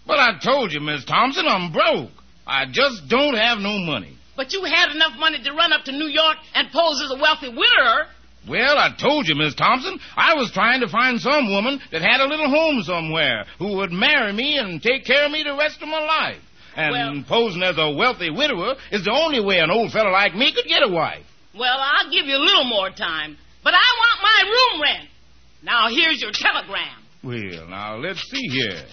But 0.05 0.19
I 0.19 0.39
told 0.43 0.73
you, 0.73 0.81
Miss 0.81 1.05
Thompson, 1.05 1.47
I'm 1.47 1.71
broke. 1.71 2.11
I 2.47 2.65
just 2.67 3.07
don't 3.09 3.37
have 3.37 3.59
no 3.59 3.79
money. 3.79 4.19
But 4.37 4.53
you 4.53 4.65
had 4.65 4.91
enough 4.91 5.13
money 5.19 5.39
to 5.45 5.53
run 5.53 5.73
up 5.73 5.85
to 5.85 5.93
New 5.93 6.07
York 6.09 6.39
and 6.55 6.73
pose 6.73 7.03
as 7.05 7.11
a 7.13 7.21
wealthy 7.21 7.51
widower. 7.51 8.09
Well, 8.49 8.79
I 8.79 8.95
told 8.99 9.29
you, 9.29 9.35
Miss 9.35 9.55
Thompson, 9.55 9.99
I 10.17 10.35
was 10.35 10.51
trying 10.53 10.81
to 10.81 10.89
find 10.89 11.21
some 11.21 11.51
woman 11.51 11.81
that 11.93 12.03
had 12.03 12.21
a 12.21 12.27
little 12.29 12.49
home 12.49 12.83
somewhere 12.83 13.45
who 13.59 13.77
would 13.77 13.93
marry 13.93 14.33
me 14.33 14.57
and 14.57 14.83
take 14.83 15.05
care 15.05 15.27
of 15.27 15.33
me 15.33 15.43
the 15.43 15.55
rest 15.55 15.83
of 15.83 15.89
my 15.89 16.01
life. 16.01 16.41
And 16.77 16.93
Well- 16.93 17.25
posing 17.27 17.63
as 17.63 17.77
a 17.79 17.91
wealthy 17.91 18.31
widower 18.31 18.77
is 18.91 19.05
the 19.05 19.13
only 19.13 19.41
way 19.41 19.59
an 19.59 19.71
old 19.71 19.93
fellow 19.93 20.11
like 20.11 20.35
me 20.35 20.53
could 20.53 20.67
get 20.67 20.83
a 20.83 20.89
wife. 20.89 21.25
Well, 21.55 21.79
I'll 21.79 22.11
give 22.11 22.27
you 22.27 22.37
a 22.37 22.39
little 22.39 22.65
more 22.65 22.91
time, 22.91 23.37
but 23.65 23.75
I 23.75 23.79
want 23.79 24.23
my 24.23 24.51
room 24.51 24.83
rent. 24.83 25.09
Now, 25.63 25.89
here's 25.89 26.21
your 26.23 26.31
telegram. 26.33 27.03
Well, 27.23 27.67
now, 27.69 27.97
let's 27.97 28.23
see 28.31 28.47
here. 28.49 28.85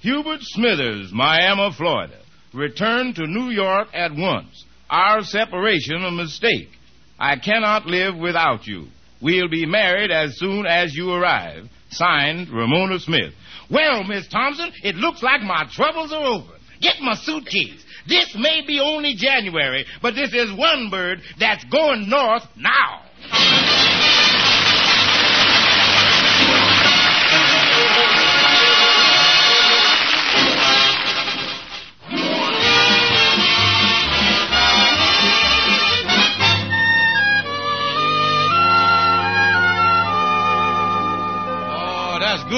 Hubert 0.00 0.40
Smithers, 0.42 1.10
Miami, 1.12 1.72
Florida. 1.72 2.18
Return 2.52 3.14
to 3.14 3.26
New 3.26 3.50
York 3.50 3.88
at 3.94 4.14
once. 4.14 4.64
Our 4.90 5.22
separation 5.22 6.04
a 6.04 6.10
mistake. 6.10 6.70
I 7.18 7.36
cannot 7.36 7.86
live 7.86 8.16
without 8.16 8.66
you. 8.66 8.86
We'll 9.20 9.48
be 9.48 9.66
married 9.66 10.10
as 10.10 10.38
soon 10.38 10.66
as 10.66 10.94
you 10.94 11.10
arrive. 11.10 11.64
Signed, 11.90 12.50
Ramona 12.50 12.98
Smith. 13.00 13.32
Well, 13.70 14.04
Miss 14.04 14.28
Thompson, 14.28 14.70
it 14.82 14.94
looks 14.94 15.22
like 15.22 15.42
my 15.42 15.66
troubles 15.70 16.12
are 16.12 16.24
over. 16.24 16.52
Get 16.80 17.00
my 17.00 17.14
suitcase. 17.14 17.84
This 18.06 18.34
may 18.38 18.64
be 18.66 18.80
only 18.80 19.14
January, 19.14 19.84
but 20.00 20.14
this 20.14 20.32
is 20.32 20.56
one 20.56 20.88
bird 20.90 21.20
that's 21.38 21.64
going 21.64 22.08
north 22.08 22.44
now. 22.56 23.87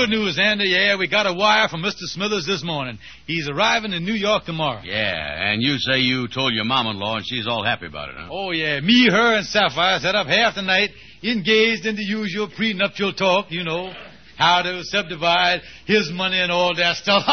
Good 0.00 0.08
news, 0.08 0.38
Andy. 0.42 0.64
Yeah, 0.64 0.96
we 0.96 1.08
got 1.08 1.26
a 1.26 1.34
wire 1.34 1.68
from 1.68 1.82
Mr. 1.82 2.08
Smithers 2.08 2.46
this 2.46 2.64
morning. 2.64 2.98
He's 3.26 3.50
arriving 3.50 3.92
in 3.92 4.02
New 4.02 4.14
York 4.14 4.46
tomorrow. 4.46 4.80
Yeah, 4.82 5.52
and 5.52 5.60
you 5.62 5.76
say 5.76 5.98
you 5.98 6.26
told 6.26 6.54
your 6.54 6.64
mom-in-law, 6.64 7.16
and 7.16 7.26
she's 7.26 7.46
all 7.46 7.62
happy 7.62 7.84
about 7.84 8.08
it, 8.08 8.14
huh? 8.16 8.28
Oh, 8.30 8.50
yeah. 8.50 8.80
Me, 8.80 9.08
her, 9.10 9.36
and 9.36 9.44
Sapphire 9.44 9.98
sat 10.00 10.14
up 10.14 10.26
half 10.26 10.54
the 10.54 10.62
night, 10.62 10.88
engaged 11.22 11.84
in 11.84 11.96
the 11.96 12.02
usual 12.02 12.48
prenuptial 12.48 13.12
talk, 13.12 13.50
you 13.50 13.62
know, 13.62 13.92
how 14.38 14.62
to 14.62 14.82
subdivide 14.84 15.60
his 15.84 16.10
money 16.14 16.40
and 16.40 16.50
all 16.50 16.74
that 16.74 16.96
stuff. 16.96 17.22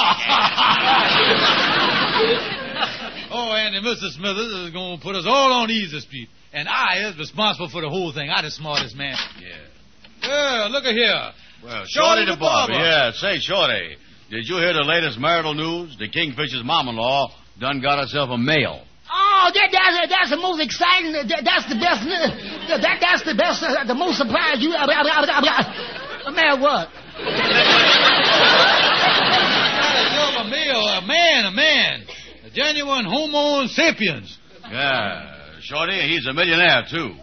oh, 3.32 3.54
Andy, 3.56 3.80
Mr. 3.80 4.12
Smithers 4.12 4.68
is 4.68 4.74
going 4.74 4.98
to 4.98 5.04
put 5.04 5.16
us 5.16 5.24
all 5.26 5.54
on 5.54 5.72
easy 5.72 6.02
street. 6.02 6.28
And 6.52 6.68
I 6.68 7.08
is 7.08 7.18
responsible 7.18 7.70
for 7.70 7.80
the 7.80 7.90
whole 7.90 8.12
thing. 8.12 8.30
I 8.30 8.42
the 8.42 8.52
smartest 8.52 8.98
man. 8.98 9.16
Yeah. 9.40 9.56
Yeah, 10.22 10.68
look 10.70 10.84
at 10.84 10.94
here. 10.94 11.32
Well, 11.68 11.84
Shorty 11.84 12.24
Shorty 12.24 12.26
the 12.26 12.32
the 12.32 12.40
barber. 12.40 12.72
barber. 12.72 12.88
Yeah, 12.88 13.12
say, 13.12 13.40
Shorty, 13.44 13.98
did 14.32 14.48
you 14.48 14.56
hear 14.56 14.72
the 14.72 14.88
latest 14.88 15.20
marital 15.20 15.54
news? 15.54 15.98
The 16.00 16.08
Kingfisher's 16.08 16.64
mom-in-law 16.64 17.36
done 17.60 17.82
got 17.82 18.00
herself 18.00 18.30
a 18.32 18.38
male. 18.38 18.88
Oh, 19.12 19.52
that, 19.54 19.68
that's, 19.72 20.08
that's 20.08 20.30
the 20.32 20.38
most 20.40 20.64
exciting. 20.64 21.12
That, 21.12 21.44
that's 21.44 21.68
the 21.68 21.76
best. 21.76 22.08
That, 22.08 23.00
that's 23.04 23.24
the 23.28 23.36
best. 23.36 23.64
Uh, 23.64 23.84
the 23.84 23.96
most 23.96 24.16
surprise 24.18 24.64
you. 24.64 24.72
Uh, 24.72 24.88
uh, 24.88 26.32
man, 26.32 26.62
what? 26.64 26.88
A 30.40 30.44
male, 30.50 30.88
a 30.88 31.02
man, 31.06 31.46
a 31.46 31.52
man. 31.52 32.06
A 32.46 32.50
genuine 32.50 33.06
Homo 33.06 33.68
sapiens. 33.68 34.38
Yeah, 34.72 35.60
Shorty, 35.62 36.00
he's 36.08 36.26
a 36.28 36.34
millionaire, 36.34 36.84
too. 36.90 37.16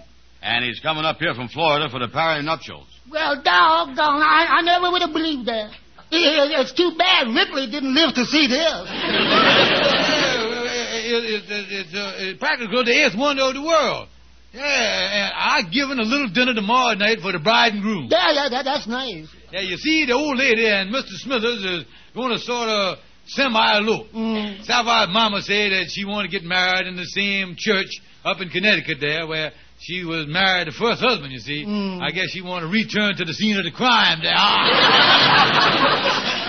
And 0.42 0.64
he's 0.64 0.80
coming 0.80 1.04
up 1.04 1.16
here 1.18 1.32
from 1.34 1.48
Florida 1.48 1.88
for 1.88 1.98
the 2.00 2.08
Perry 2.08 2.42
nuptials. 2.42 2.93
Well, 3.10 3.36
doggone, 3.42 4.22
I, 4.22 4.58
I 4.58 4.60
never 4.62 4.90
would 4.90 5.02
have 5.02 5.12
believed 5.12 5.46
that. 5.46 5.70
It, 6.10 6.60
it's 6.60 6.72
too 6.72 6.92
bad 6.96 7.28
Ripley 7.28 7.66
didn't 7.70 7.94
live 7.94 8.14
to 8.14 8.24
see 8.24 8.46
this. 8.46 8.74
It, 11.06 11.22
it, 11.22 11.42
it, 11.50 11.66
it's 11.70 11.94
uh, 11.94 12.14
it's 12.16 12.38
practical 12.40 12.82
the 12.82 12.90
eighth 12.90 13.14
wonder 13.14 13.42
of 13.42 13.54
the 13.54 13.62
world. 13.62 14.08
Yeah, 14.54 14.62
and 14.62 15.32
I 15.36 15.62
given 15.70 15.98
a 15.98 16.02
little 16.02 16.28
dinner 16.28 16.54
tomorrow 16.54 16.94
night 16.94 17.18
for 17.20 17.32
the 17.32 17.40
bride 17.40 17.74
and 17.74 17.82
groom. 17.82 18.08
Yeah, 18.10 18.32
yeah, 18.32 18.48
that, 18.48 18.64
that's 18.64 18.86
nice. 18.86 19.28
Yeah, 19.52 19.60
you 19.60 19.76
see, 19.76 20.06
the 20.06 20.14
old 20.14 20.38
lady 20.38 20.66
and 20.66 20.94
Mr. 20.94 21.10
Smithers 21.20 21.64
is 21.64 21.84
going 22.14 22.30
to 22.30 22.38
sort 22.38 22.68
of 22.68 22.98
semi-elope. 23.26 24.08
Mm. 24.12 24.64
Sapphire's 24.64 25.10
mama 25.12 25.42
said 25.42 25.72
that 25.72 25.86
she 25.90 26.04
wanted 26.04 26.30
to 26.30 26.38
get 26.38 26.46
married 26.46 26.86
in 26.86 26.96
the 26.96 27.06
same 27.06 27.56
church 27.58 27.90
up 28.24 28.40
in 28.40 28.48
Connecticut 28.48 28.98
there 29.00 29.26
where 29.26 29.52
she 29.84 30.02
was 30.02 30.24
married 30.26 30.64
to 30.64 30.72
first 30.72 31.04
husband, 31.04 31.30
you 31.30 31.40
see. 31.40 31.64
Mm. 31.64 32.00
I 32.00 32.10
guess 32.10 32.30
she 32.30 32.40
wanted 32.40 32.66
to 32.66 32.72
return 32.72 33.16
to 33.20 33.24
the 33.24 33.34
scene 33.34 33.58
of 33.58 33.64
the 33.64 33.70
crime 33.70 34.24
there. 34.24 34.32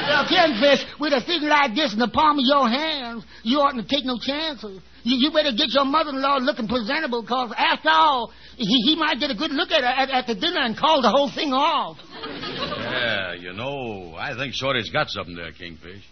Well, 0.07 0.23
Kingfish, 0.23 0.85
with 0.99 1.11
a 1.11 1.19
thing 1.19 1.41
like 1.43 1.75
this 1.75 1.91
in 1.91 1.99
the 1.99 2.07
palm 2.07 2.39
of 2.39 2.45
your 2.47 2.69
hands, 2.69 3.25
you 3.43 3.59
oughtn't 3.59 3.89
to 3.89 3.95
take 3.95 4.05
no 4.05 4.17
chances. 4.21 4.79
You, 5.03 5.17
you 5.19 5.31
better 5.31 5.51
get 5.51 5.67
your 5.75 5.83
mother-in-law 5.83 6.47
looking 6.47 6.69
presentable, 6.69 7.23
because 7.23 7.51
after 7.57 7.89
all, 7.89 8.31
he, 8.55 8.63
he 8.85 8.95
might 8.95 9.19
get 9.19 9.31
a 9.31 9.35
good 9.35 9.51
look 9.51 9.71
at 9.71 9.81
her 9.81 9.87
at, 9.87 10.09
at 10.11 10.27
the 10.27 10.35
dinner 10.35 10.61
and 10.61 10.77
call 10.77 11.01
the 11.01 11.09
whole 11.09 11.29
thing 11.29 11.51
off. 11.51 11.97
Yeah, 12.23 13.33
you 13.33 13.51
know, 13.51 14.15
I 14.15 14.37
think 14.37 14.53
Shorty's 14.53 14.89
got 14.91 15.09
something 15.09 15.35
there, 15.35 15.51
Kingfish. 15.51 16.03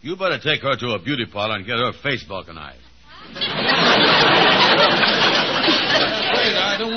You 0.00 0.16
better 0.16 0.40
take 0.42 0.62
her 0.62 0.74
to 0.74 0.94
a 0.94 0.98
beauty 0.98 1.26
parlor 1.30 1.54
and 1.54 1.64
get 1.64 1.78
her 1.78 1.92
face 2.02 2.24
vulcanized. 2.26 2.80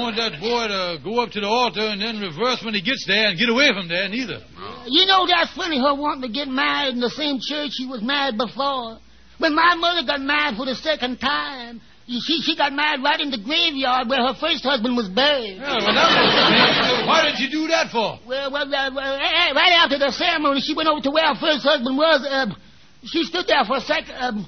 Wait, 0.05 0.13
I 0.13 0.29
don't 0.29 0.39
want 0.39 0.39
that 0.39 0.41
boy 0.41 0.63
to 0.69 1.03
go 1.03 1.21
up 1.21 1.31
to 1.31 1.39
the 1.41 1.47
altar 1.47 1.81
and 1.81 2.01
then 2.01 2.19
reverse 2.21 2.61
when 2.63 2.73
he 2.73 2.81
gets 2.81 3.05
there 3.07 3.29
and 3.29 3.39
get 3.39 3.49
away 3.49 3.69
from 3.73 3.87
there 3.87 4.07
neither. 4.09 4.41
You 4.85 5.05
know, 5.05 5.25
that's 5.25 5.53
funny, 5.55 5.79
her 5.79 5.95
wanting 5.95 6.21
to 6.29 6.33
get 6.33 6.47
married 6.47 6.93
in 6.93 7.01
the 7.01 7.09
same 7.09 7.39
church 7.41 7.73
she 7.73 7.85
was 7.85 8.01
married 8.01 8.37
before. 8.37 8.99
When 9.37 9.55
my 9.55 9.75
mother 9.75 10.05
got 10.05 10.21
married 10.21 10.57
for 10.57 10.65
the 10.65 10.75
second 10.75 11.17
time, 11.17 11.81
you 12.05 12.21
see, 12.21 12.39
she 12.45 12.55
got 12.55 12.71
married 12.71 13.01
right 13.01 13.19
in 13.19 13.31
the 13.33 13.41
graveyard 13.41 14.07
where 14.07 14.21
her 14.21 14.37
first 14.37 14.61
husband 14.61 14.95
was 14.95 15.09
buried. 15.09 15.57
Yeah, 15.57 15.81
well, 15.81 15.89
was, 15.89 17.09
why 17.09 17.25
did 17.25 17.41
you 17.41 17.49
do 17.49 17.67
that 17.73 17.89
for? 17.89 18.21
Well, 18.29 18.53
well, 18.53 18.69
uh, 18.69 18.93
well 18.93 19.15
eh, 19.17 19.49
eh, 19.49 19.51
right 19.57 19.73
after 19.73 19.97
the 19.97 20.13
ceremony, 20.13 20.61
she 20.61 20.77
went 20.77 20.87
over 20.87 21.01
to 21.01 21.09
where 21.09 21.25
her 21.33 21.39
first 21.41 21.65
husband 21.65 21.97
was. 21.97 22.21
Uh, 22.21 22.53
she 23.09 23.25
stood 23.25 23.49
there 23.49 23.65
for 23.65 23.77
a 23.77 23.81
sec. 23.81 24.05
Um, 24.13 24.45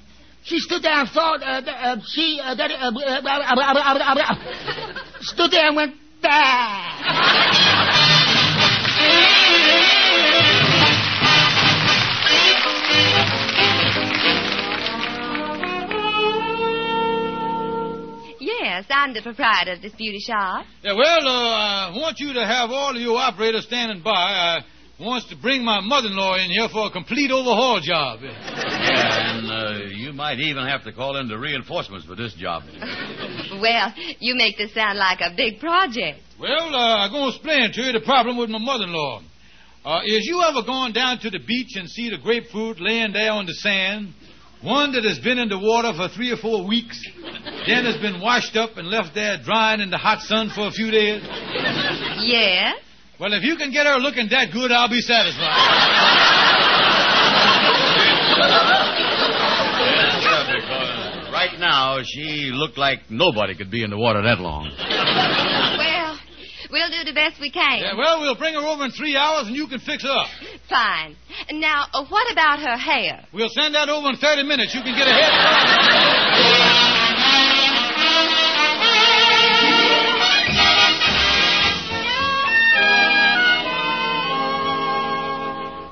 she 0.48 0.60
stood 0.60 0.82
there 0.82 0.94
and 0.94 1.10
thought 1.10 1.42
uh, 1.44 1.62
uh, 1.66 1.98
she 2.08 2.40
uh, 2.42 2.56
that, 2.56 2.72
uh, 2.72 2.92
stood 5.22 5.52
there 5.52 5.68
and 5.68 5.76
went 5.76 5.96
bah. 6.22 6.84
Yes, 18.40 18.86
I'm 18.90 19.14
the 19.14 19.22
proprietor 19.22 19.74
of 19.74 19.82
this 19.82 19.94
beauty 19.94 20.20
shop. 20.20 20.66
Yeah, 20.84 20.94
well, 20.94 21.28
uh, 21.28 21.90
I 21.90 21.94
want 21.96 22.20
you 22.20 22.34
to 22.34 22.46
have 22.46 22.70
all 22.70 22.96
of 22.96 23.02
your 23.02 23.18
operators 23.18 23.66
standing 23.66 24.04
by. 24.04 24.12
I 24.12 24.60
wants 25.00 25.30
to 25.30 25.36
bring 25.36 25.64
my 25.64 25.80
mother-in-law 25.80 26.36
in 26.38 26.50
here 26.50 26.68
for 26.70 26.88
a 26.88 26.92
complete 26.92 27.30
overhaul 27.32 27.80
job. 27.80 28.20
Yeah, 28.22 29.38
and 29.38 29.52
uh, 29.52 29.86
you 29.94 30.12
might 30.12 30.40
even 30.40 30.66
have 30.66 30.84
to 30.86 30.92
call 30.92 31.18
in 31.18 31.28
the 31.28 31.38
reinforcements 31.38 32.06
for 32.06 32.16
this 32.16 32.34
job. 32.34 32.64
Well, 33.62 33.94
you 34.20 34.36
make 34.36 34.58
this 34.58 34.74
sound 34.74 34.98
like 34.98 35.20
a 35.22 35.34
big 35.36 35.60
project. 35.60 36.20
Well, 36.40 36.76
uh, 36.76 37.06
I'm 37.06 37.12
going 37.12 37.32
to 37.32 37.36
explain 37.36 37.72
to 37.72 37.82
you 37.82 37.92
the 37.94 38.06
problem 38.06 38.38
with 38.38 38.50
my 38.50 38.60
mother-in-law. 38.60 39.22
Uh, 39.86 40.02
is 40.06 40.26
you 40.26 40.42
ever 40.44 40.66
gone 40.66 40.92
down 40.92 41.20
to 41.20 41.30
the 41.30 41.40
beach 41.40 41.76
and 41.76 41.90
see 41.90 42.10
the 42.10 42.18
grapefruit 42.18 42.80
laying 42.80 43.14
there 43.14 43.32
on 43.32 43.46
the 43.46 43.54
sand? 43.54 44.14
One 44.62 44.92
that 44.94 45.06
has 45.06 45.20
been 45.20 45.38
in 45.38 45.50
the 45.50 45.60
water 45.60 45.94
for 45.96 46.10
three 46.14 46.32
or 46.32 46.38
four 46.38 46.68
weeks, 46.68 47.00
then 47.68 47.86
has 47.86 47.98
been 48.02 48.20
washed 48.20 48.56
up 48.58 48.78
and 48.78 48.90
left 48.90 49.14
there 49.14 49.38
drying 49.44 49.82
in 49.82 49.90
the 49.90 49.98
hot 49.98 50.20
sun 50.22 50.50
for 50.54 50.68
a 50.68 50.72
few 50.72 50.92
days? 50.92 51.22
Yes? 52.26 52.76
Well, 53.20 53.34
if 53.34 53.44
you 53.44 53.56
can 53.56 53.72
get 53.72 53.86
her 53.86 53.98
looking 53.98 54.28
that 54.30 54.52
good, 54.52 54.72
I'll 54.72 54.90
be 54.90 55.02
satisfied. 55.02 56.37
she 62.06 62.52
looked 62.54 62.78
like 62.78 63.10
nobody 63.10 63.56
could 63.56 63.72
be 63.72 63.84
in 63.84 63.90
the 63.90 63.98
water 63.98 64.22
that 64.22 64.40
long. 64.40 64.72
Well, 66.70 66.90
we'll 66.90 66.90
do 66.90 67.04
the 67.06 67.14
best 67.14 67.40
we 67.40 67.50
can. 67.50 67.80
Yeah, 67.80 67.96
well, 67.98 68.20
we'll 68.20 68.36
bring 68.36 68.54
her 68.56 68.66
over 68.66 68.84
in 68.86 68.92
three 68.92 69.16
hours 69.16 69.48
and 69.48 69.56
you 69.56 69.68
can 69.68 69.80
fix 69.80 70.04
her 70.04 70.10
up. 70.10 70.28
Fine. 70.68 71.16
Now, 71.54 71.86
uh, 71.94 72.04
what 72.10 72.32
about 72.32 72.60
her 72.60 72.76
hair? 72.76 73.26
We'll 73.34 73.50
send 73.50 73.76
that 73.76 73.88
over 73.90 74.10
in 74.10 74.18
30 74.18 74.44
minutes. 74.44 74.74
You 74.76 74.82
can 74.82 74.98
get 74.98 75.08
a 75.08 75.14
hair. 75.14 76.78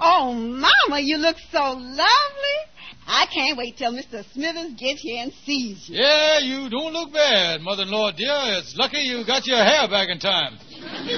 Oh, 0.08 0.34
Mama, 0.34 1.02
you 1.02 1.18
look 1.18 1.38
so 1.52 1.60
lovely. 1.60 2.58
I 3.08 3.28
can't 3.32 3.56
wait 3.58 3.78
till 3.78 3.94
Mr. 3.94 4.26
Smithers 4.34 4.74
gets 4.80 5.02
here 5.02 5.22
and 5.22 5.32
sees 5.46 5.88
you. 5.88 5.98
Yeah, 6.00 6.40
you 6.40 6.70
don't 6.70 6.92
look 6.92 7.14
bad, 7.14 7.62
mother-in-law 7.62 8.12
dear. 8.18 8.58
It's 8.58 8.76
lucky 8.78 8.98
you 9.00 9.24
got 9.26 9.46
your 9.46 9.64
hair 9.64 9.88
back 9.88 10.10
in 10.10 10.18
time. 10.20 10.58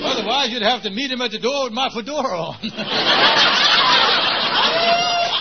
Otherwise, 0.03 0.51
you'd 0.51 0.63
have 0.63 0.83
to 0.83 0.89
meet 0.89 1.09
him 1.11 1.21
at 1.21 1.31
the 1.31 1.39
door 1.39 1.63
with 1.65 1.73
my 1.73 1.89
fedora 1.93 2.27
on. 2.27 2.59
oh, 2.59 2.67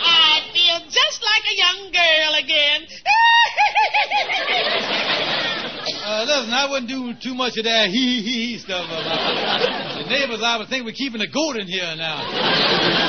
I 0.07 0.47
feel 0.55 0.79
just 0.87 1.23
like 1.23 1.43
a 1.51 1.57
young 1.59 1.91
girl 1.91 2.35
again. 2.39 2.87
Uh, 6.07 6.23
listen, 6.23 6.55
I 6.55 6.71
wouldn't 6.71 6.89
do 6.89 7.13
too 7.21 7.35
much 7.35 7.59
of 7.59 7.65
that 7.65 7.91
hee 7.91 8.23
hee 8.23 8.55
hee 8.55 8.59
stuff. 8.59 8.87
Uh, 8.89 9.99
the 9.99 10.09
neighbors, 10.09 10.41
I 10.45 10.57
would 10.59 10.69
think 10.69 10.85
we're 10.85 10.93
keeping 10.93 11.21
a 11.21 11.27
goat 11.27 11.57
in 11.57 11.67
here 11.67 11.95
now. 11.97 12.23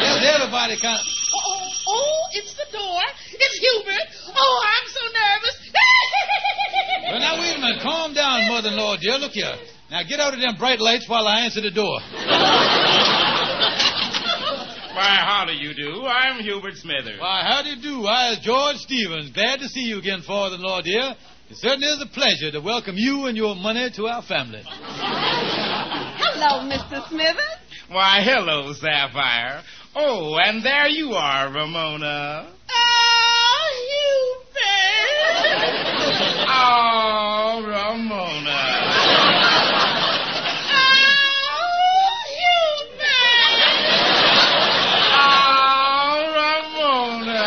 Yes, 0.01 0.25
everybody 0.25 0.81
kind 0.81 0.97
of. 0.97 1.16
Oh, 1.87 2.27
it's 2.33 2.53
the 2.53 2.65
door. 2.71 3.01
It's 3.31 3.57
Hubert. 3.59 4.07
Oh, 4.35 4.61
I'm 4.63 4.87
so 4.91 5.01
nervous. 5.11 5.71
Well, 7.07 7.19
now, 7.19 7.39
wait 7.39 7.55
a 7.55 7.59
minute. 7.61 7.81
Calm 7.81 8.13
down, 8.13 8.47
mother-in-law, 8.49 8.97
dear. 8.99 9.17
Look 9.17 9.31
here. 9.31 9.55
Now, 9.89 10.03
get 10.03 10.19
out 10.19 10.33
of 10.33 10.41
them 10.41 10.55
bright 10.59 10.81
lights 10.81 11.07
while 11.07 11.25
I 11.25 11.39
answer 11.41 11.61
the 11.61 11.71
door. 11.71 11.99
Why, 14.97 15.15
how 15.23 15.45
do 15.45 15.53
you 15.53 15.73
do? 15.73 16.05
I'm 16.05 16.43
Hubert 16.43 16.75
Smithers. 16.75 17.19
Why, 17.21 17.43
how 17.47 17.61
do 17.61 17.69
you 17.69 17.81
do? 17.81 18.05
I 18.07 18.31
is 18.31 18.39
George 18.39 18.75
Stevens. 18.77 19.29
Glad 19.31 19.59
to 19.59 19.69
see 19.69 19.81
you 19.81 19.99
again, 19.99 20.21
father-in-law, 20.21 20.81
dear. 20.81 21.15
It 21.49 21.55
certainly 21.57 21.87
is 21.87 22.01
a 22.01 22.07
pleasure 22.07 22.51
to 22.51 22.59
welcome 22.59 22.95
you 22.97 23.25
and 23.27 23.37
your 23.37 23.55
money 23.55 23.89
to 23.95 24.07
our 24.07 24.21
family. 24.21 24.63
Hello, 24.65 26.67
Mr. 26.67 27.07
Smithers. 27.07 27.57
Why, 27.89 28.19
hello, 28.21 28.73
Sapphire. 28.73 29.63
Oh, 29.99 30.37
and 30.37 30.61
there 30.63 30.87
you 30.87 31.13
are, 31.13 31.49
Ramona. 31.51 32.45
oh, 32.69 34.37
Hubert. 34.53 35.73
Oh, 36.49 37.61
Ramona. 37.65 38.57
Oh, 45.19 46.15
Ramona. 46.37 47.43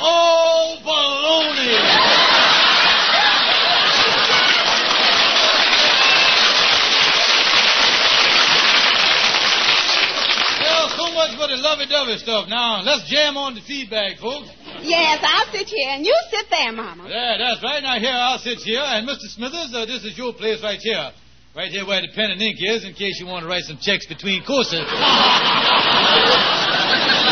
Oh, 0.00 0.76
baloney! 0.84 1.74
Well, 10.60 10.88
so 10.96 11.12
much 11.14 11.32
for 11.36 11.46
the 11.46 11.56
lovey-dovey 12.08 12.18
stuff. 12.24 12.48
Now, 12.48 12.82
let's 12.82 13.08
jam 13.10 13.36
on 13.36 13.54
the 13.54 13.60
feedback, 13.60 14.18
folks. 14.18 14.48
Yes, 14.80 15.20
I'll 15.22 15.52
sit 15.52 15.68
here 15.68 15.90
and 15.90 16.04
you 16.04 16.16
sit 16.30 16.46
there, 16.50 16.72
Mama. 16.72 17.08
Yeah, 17.08 17.36
that's 17.38 17.62
right. 17.62 17.82
Now, 17.82 17.98
here, 17.98 18.12
I'll 18.12 18.38
sit 18.38 18.58
here. 18.58 18.80
And, 18.82 19.08
Mr. 19.08 19.28
Smithers, 19.34 19.72
uh, 19.74 19.86
this 19.86 20.04
is 20.04 20.16
your 20.16 20.32
place 20.32 20.62
right 20.62 20.78
here. 20.80 21.10
Right 21.56 21.70
here 21.70 21.86
where 21.86 22.00
the 22.00 22.08
pen 22.14 22.30
and 22.30 22.40
ink 22.40 22.58
is, 22.60 22.84
in 22.84 22.94
case 22.94 23.18
you 23.18 23.26
want 23.26 23.42
to 23.42 23.48
write 23.48 23.64
some 23.64 23.78
checks 23.80 24.06
between 24.06 24.44
courses. 24.44 24.84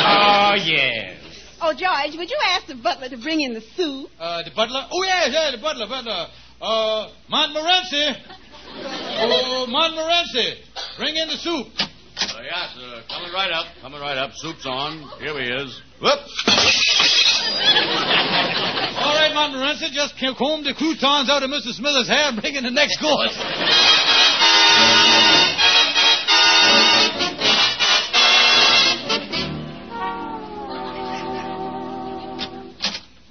Oh, 0.08 0.54
yes. 0.54 1.18
Oh, 1.60 1.72
George, 1.72 2.16
would 2.16 2.30
you 2.30 2.38
ask 2.46 2.68
the 2.68 2.76
butler 2.76 3.08
to 3.08 3.16
bring 3.16 3.40
in 3.40 3.54
the 3.54 3.60
soup? 3.60 4.08
Uh, 4.20 4.42
the 4.44 4.50
butler? 4.54 4.86
Oh, 4.92 5.02
yeah, 5.02 5.26
yeah, 5.26 5.50
the 5.50 5.58
butler, 5.60 5.88
butler. 5.88 6.26
Uh, 6.60 7.08
Montmorency. 7.28 8.06
Oh, 8.78 9.66
Montmorency. 9.68 10.60
Bring 10.98 11.16
in 11.16 11.28
the 11.28 11.36
soup. 11.38 11.66
Uh, 12.46 12.54
yes, 12.54 12.74
sir. 12.74 13.02
Coming 13.08 13.32
right 13.32 13.50
up. 13.50 13.66
Coming 13.80 14.00
right 14.00 14.18
up. 14.18 14.32
Soup's 14.34 14.66
on. 14.66 14.98
Here 15.18 15.34
he 15.34 15.48
is. 15.50 15.82
Whoop. 16.00 16.18
All 18.98 19.14
right, 19.14 19.32
Montmorency, 19.34 19.90
just 19.92 20.14
comb 20.18 20.62
the 20.62 20.74
croutons 20.76 21.28
out 21.30 21.42
of 21.42 21.50
Mr. 21.50 21.72
Smithers' 21.72 22.08
hair 22.08 22.28
and 22.28 22.40
bring 22.40 22.54
in 22.54 22.64
the 22.64 22.70
next 22.70 23.00
course. 23.00 23.34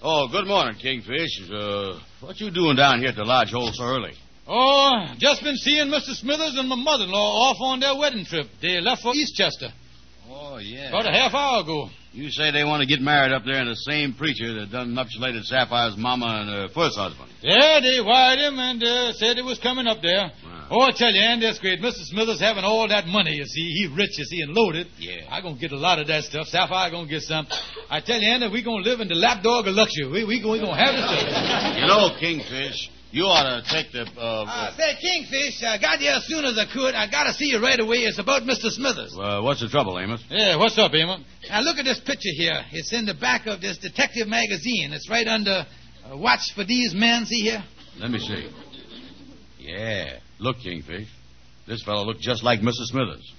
Oh, 0.08 0.28
good 0.32 0.46
morning, 0.48 0.76
Kingfish. 0.80 1.50
Uh, 1.52 2.00
what 2.22 2.40
you 2.40 2.52
doing 2.52 2.76
down 2.76 3.00
here 3.00 3.10
at 3.10 3.16
the 3.16 3.24
lodge 3.24 3.52
hole 3.52 3.72
so 3.74 3.84
early? 3.84 4.14
Oh, 4.48 5.06
just 5.18 5.42
been 5.44 5.56
seeing 5.58 5.88
Mr. 5.88 6.14
Smithers 6.14 6.56
and 6.56 6.70
my 6.70 6.76
mother-in-law 6.76 7.50
off 7.50 7.58
on 7.62 7.80
their 7.80 7.96
wedding 7.98 8.26
trip. 8.26 8.48
They 8.62 8.80
left 8.80 9.02
for 9.02 9.14
Eastchester 9.14 9.72
Oh, 10.30 10.58
yeah. 10.58 10.90
about 10.90 11.08
a 11.08 11.12
half 11.12 11.34
hour 11.34 11.62
ago. 11.64 11.90
You 12.12 12.30
say 12.32 12.50
they 12.52 12.64
want 12.64 12.80
to 12.82 12.88
get 12.88 13.02
married 13.02 13.34
up 13.34 13.44
there 13.46 13.60
in 13.62 13.68
the 13.68 13.76
same 13.76 14.14
preacher 14.14 14.54
that 14.62 14.72
done 14.72 14.94
nuptialated 14.94 15.44
Sapphire's 15.46 15.98
mama 15.98 16.28
and 16.42 16.50
her 16.50 16.68
first 16.74 16.96
husband. 16.96 17.28
Yeah, 17.42 17.80
they 17.82 18.00
wired 18.00 18.40
him 18.40 18.58
and 18.58 18.82
uh, 18.82 19.12
said 19.14 19.38
it 19.38 19.44
was 19.44 19.60
coming 19.60 19.86
up 19.86 20.02
there. 20.02 20.32
Oh, 20.72 20.82
I 20.82 20.92
tell 20.96 21.12
you, 21.12 21.20
Ann, 21.22 21.42
that's 21.42 21.60
great. 21.60 21.82
Mr. 21.82 22.02
Smithers 22.08 22.40
having 22.40 22.64
all 22.64 22.88
that 22.88 23.06
money, 23.06 23.34
you 23.36 23.46
see. 23.46 23.62
He 23.70 23.88
rich, 23.94 24.18
you 24.18 24.24
see, 24.26 24.42
and 24.42 24.54
loaded. 24.54 24.88
Yeah. 24.98 25.28
I 25.30 25.42
gonna 25.42 25.58
get 25.60 25.74
a 25.74 25.78
lot 25.78 26.00
of 26.00 26.08
that 26.08 26.24
stuff. 26.24 26.48
Sapphire 26.48 26.90
gonna 26.90 27.08
get 27.10 27.22
some. 27.24 27.46
I 27.90 28.00
tell 28.00 28.20
you, 28.20 28.30
Ann, 28.32 28.50
we 28.52 28.64
gonna 28.64 28.82
live 28.82 29.02
in 29.02 29.10
the 29.10 29.16
lapdog 29.16 29.68
of 29.68 29.74
luxury. 29.76 30.08
We, 30.08 30.24
we, 30.24 30.40
we 30.40 30.60
gonna 30.60 30.74
have 30.78 30.96
the 30.96 31.04
stuff. 31.06 31.78
You 31.78 31.86
know, 31.86 32.16
Kingfish, 32.18 32.90
you 33.16 33.24
ought 33.24 33.48
to 33.48 33.64
take 33.72 33.94
the. 33.96 34.04
Uh, 34.20 34.44
Uh, 34.44 34.76
say, 34.76 34.92
Kingfish, 35.00 35.64
I 35.64 35.78
got 35.80 36.00
here 36.00 36.12
as 36.20 36.26
soon 36.28 36.44
as 36.44 36.58
I 36.60 36.66
could. 36.72 36.96
I 36.96 37.08
gotta 37.10 37.32
see 37.34 37.46
you 37.46 37.62
right 37.64 37.80
away. 37.80 38.00
It's 38.04 38.20
about 38.20 38.44
Mr. 38.44 38.70
Smithers. 38.70 39.16
uh, 39.18 39.40
what's 39.42 39.62
the 39.62 39.70
trouble, 39.70 39.98
Amos? 40.00 40.22
Yeah, 40.30 40.58
what's 40.58 40.78
up, 40.78 40.94
Amos? 40.94 41.22
Now 41.50 41.62
look 41.62 41.78
at 41.78 41.86
this 41.86 42.00
picture 42.02 42.34
here. 42.36 42.60
It's 42.74 42.92
in 42.92 43.06
the 43.06 43.14
back 43.14 43.48
of 43.48 43.62
this 43.62 43.78
detective 43.78 44.28
magazine. 44.28 44.92
It's 44.92 45.10
right 45.10 45.28
under 45.28 45.66
uh, 46.06 46.18
Watch 46.18 46.52
for 46.54 46.66
These 46.66 46.94
Men. 46.94 47.26
See 47.26 47.42
here? 47.42 47.64
Let 48.00 48.12
me 48.12 48.20
see. 48.20 48.50
Yeah. 49.60 50.20
Look, 50.40 50.58
Kingfish. 50.60 51.08
This 51.68 51.82
fellow 51.84 52.04
looked 52.06 52.22
just 52.22 52.44
like 52.44 52.60
Mr. 52.60 52.84
Smithers. 52.92 53.32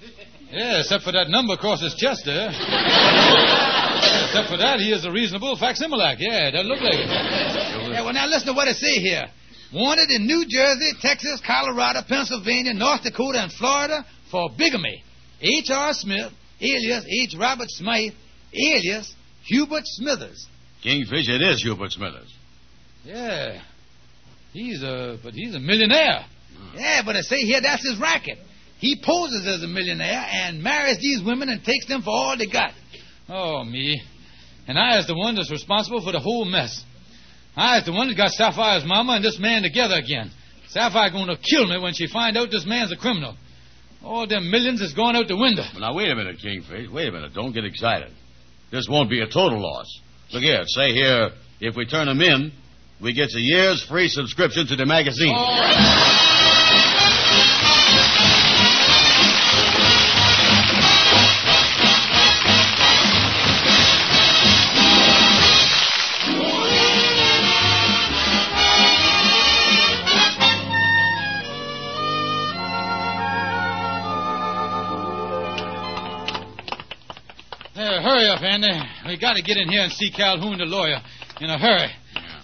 Yeah, 0.51 0.79
except 0.79 1.03
for 1.03 1.11
that 1.11 1.29
number 1.29 1.53
across 1.53 1.81
his 1.81 1.93
chest 1.95 2.23
there. 2.25 2.49
except 2.49 4.49
for 4.49 4.57
that, 4.57 4.79
he 4.79 4.91
is 4.91 5.05
a 5.05 5.11
reasonable 5.11 5.55
facsimile. 5.57 6.15
Yeah, 6.19 6.51
that 6.51 6.65
look 6.65 6.81
like 6.81 6.95
it. 6.95 7.07
Yeah, 7.07 8.03
well, 8.03 8.13
now 8.13 8.25
listen 8.27 8.47
to 8.47 8.53
what 8.53 8.67
it 8.67 8.75
say 8.77 8.99
here. 8.99 9.25
Wanted 9.73 10.09
in 10.11 10.25
New 10.25 10.45
Jersey, 10.47 10.91
Texas, 11.01 11.41
Colorado, 11.45 11.99
Pennsylvania, 12.07 12.73
North 12.73 13.03
Dakota, 13.03 13.39
and 13.43 13.51
Florida 13.51 14.05
for 14.31 14.49
bigamy. 14.57 15.03
H.R. 15.41 15.93
Smith, 15.93 16.31
alias 16.61 17.05
H. 17.21 17.35
Robert 17.37 17.69
Smythe, 17.69 18.13
alias 18.53 19.13
Hubert 19.45 19.83
Smithers. 19.85 20.47
Kingfish, 20.81 21.27
it 21.29 21.41
is 21.41 21.61
Hubert 21.61 21.91
Smithers. 21.91 22.33
Yeah. 23.03 23.61
He's 24.53 24.81
a, 24.83 25.17
but 25.23 25.33
he's 25.33 25.53
a 25.53 25.59
millionaire. 25.59 26.25
Hmm. 26.57 26.77
Yeah, 26.77 27.01
but 27.05 27.15
I 27.15 27.21
say 27.21 27.37
here 27.37 27.61
that's 27.61 27.87
his 27.87 27.99
racket. 27.99 28.39
He 28.79 29.01
poses 29.03 29.45
as 29.47 29.63
a 29.63 29.67
millionaire 29.67 30.25
and 30.29 30.61
marries 30.61 30.99
these 30.99 31.23
women 31.23 31.49
and 31.49 31.63
takes 31.63 31.87
them 31.87 32.03
for 32.03 32.11
all 32.11 32.37
they 32.37 32.47
got. 32.47 32.71
Oh, 33.27 33.63
me. 33.63 34.01
And 34.67 34.77
I 34.77 34.99
is 34.99 35.07
the 35.07 35.15
one 35.15 35.35
that's 35.35 35.51
responsible 35.51 36.01
for 36.01 36.11
the 36.11 36.19
whole 36.19 36.45
mess. 36.45 36.83
Ah, 37.57 37.73
I 37.73 37.77
is 37.79 37.85
the 37.85 37.91
one 37.91 38.07
that 38.07 38.15
got 38.15 38.29
Sapphire's 38.29 38.85
mama 38.85 39.13
and 39.13 39.25
this 39.25 39.39
man 39.39 39.63
together 39.63 39.95
again. 39.95 40.29
Sapphire 40.69 41.09
gonna 41.09 41.37
kill 41.37 41.65
me 41.65 41.79
when 41.79 41.93
she 41.93 42.07
find 42.07 42.37
out 42.37 42.51
this 42.51 42.65
man's 42.67 42.91
a 42.91 42.95
criminal. 42.95 43.35
All 44.03 44.27
them 44.27 44.51
millions 44.51 44.79
is 44.79 44.93
going 44.93 45.15
out 45.15 45.27
the 45.27 45.35
window. 45.35 45.63
Well, 45.73 45.81
now, 45.81 45.95
wait 45.95 46.09
a 46.11 46.15
minute, 46.15 46.37
Kingfish. 46.39 46.87
Wait 46.91 47.07
a 47.07 47.11
minute. 47.11 47.33
Don't 47.33 47.53
get 47.53 47.65
excited. 47.65 48.11
This 48.71 48.87
won't 48.87 49.09
be 49.09 49.21
a 49.21 49.27
total 49.27 49.59
loss. 49.59 49.87
Look 50.31 50.43
here. 50.43 50.63
Say 50.67 50.93
here, 50.93 51.31
if 51.59 51.75
we 51.75 51.85
turn 51.87 52.07
him 52.07 52.21
in, 52.21 52.51
we 53.01 53.13
get 53.13 53.33
a 53.33 53.39
year's 53.39 53.83
free 53.83 54.07
subscription 54.07 54.67
to 54.67 54.75
the 54.75 54.85
magazine. 54.85 55.35
Yeah, 55.35 56.26
hurry 78.37 78.49
Andy. 78.49 78.81
We 79.05 79.17
gotta 79.17 79.41
get 79.41 79.57
in 79.57 79.69
here 79.69 79.81
and 79.81 79.91
see 79.91 80.11
Calhoun, 80.11 80.57
the 80.57 80.65
lawyer, 80.65 81.01
in 81.41 81.49
a 81.49 81.57
hurry. 81.57 81.89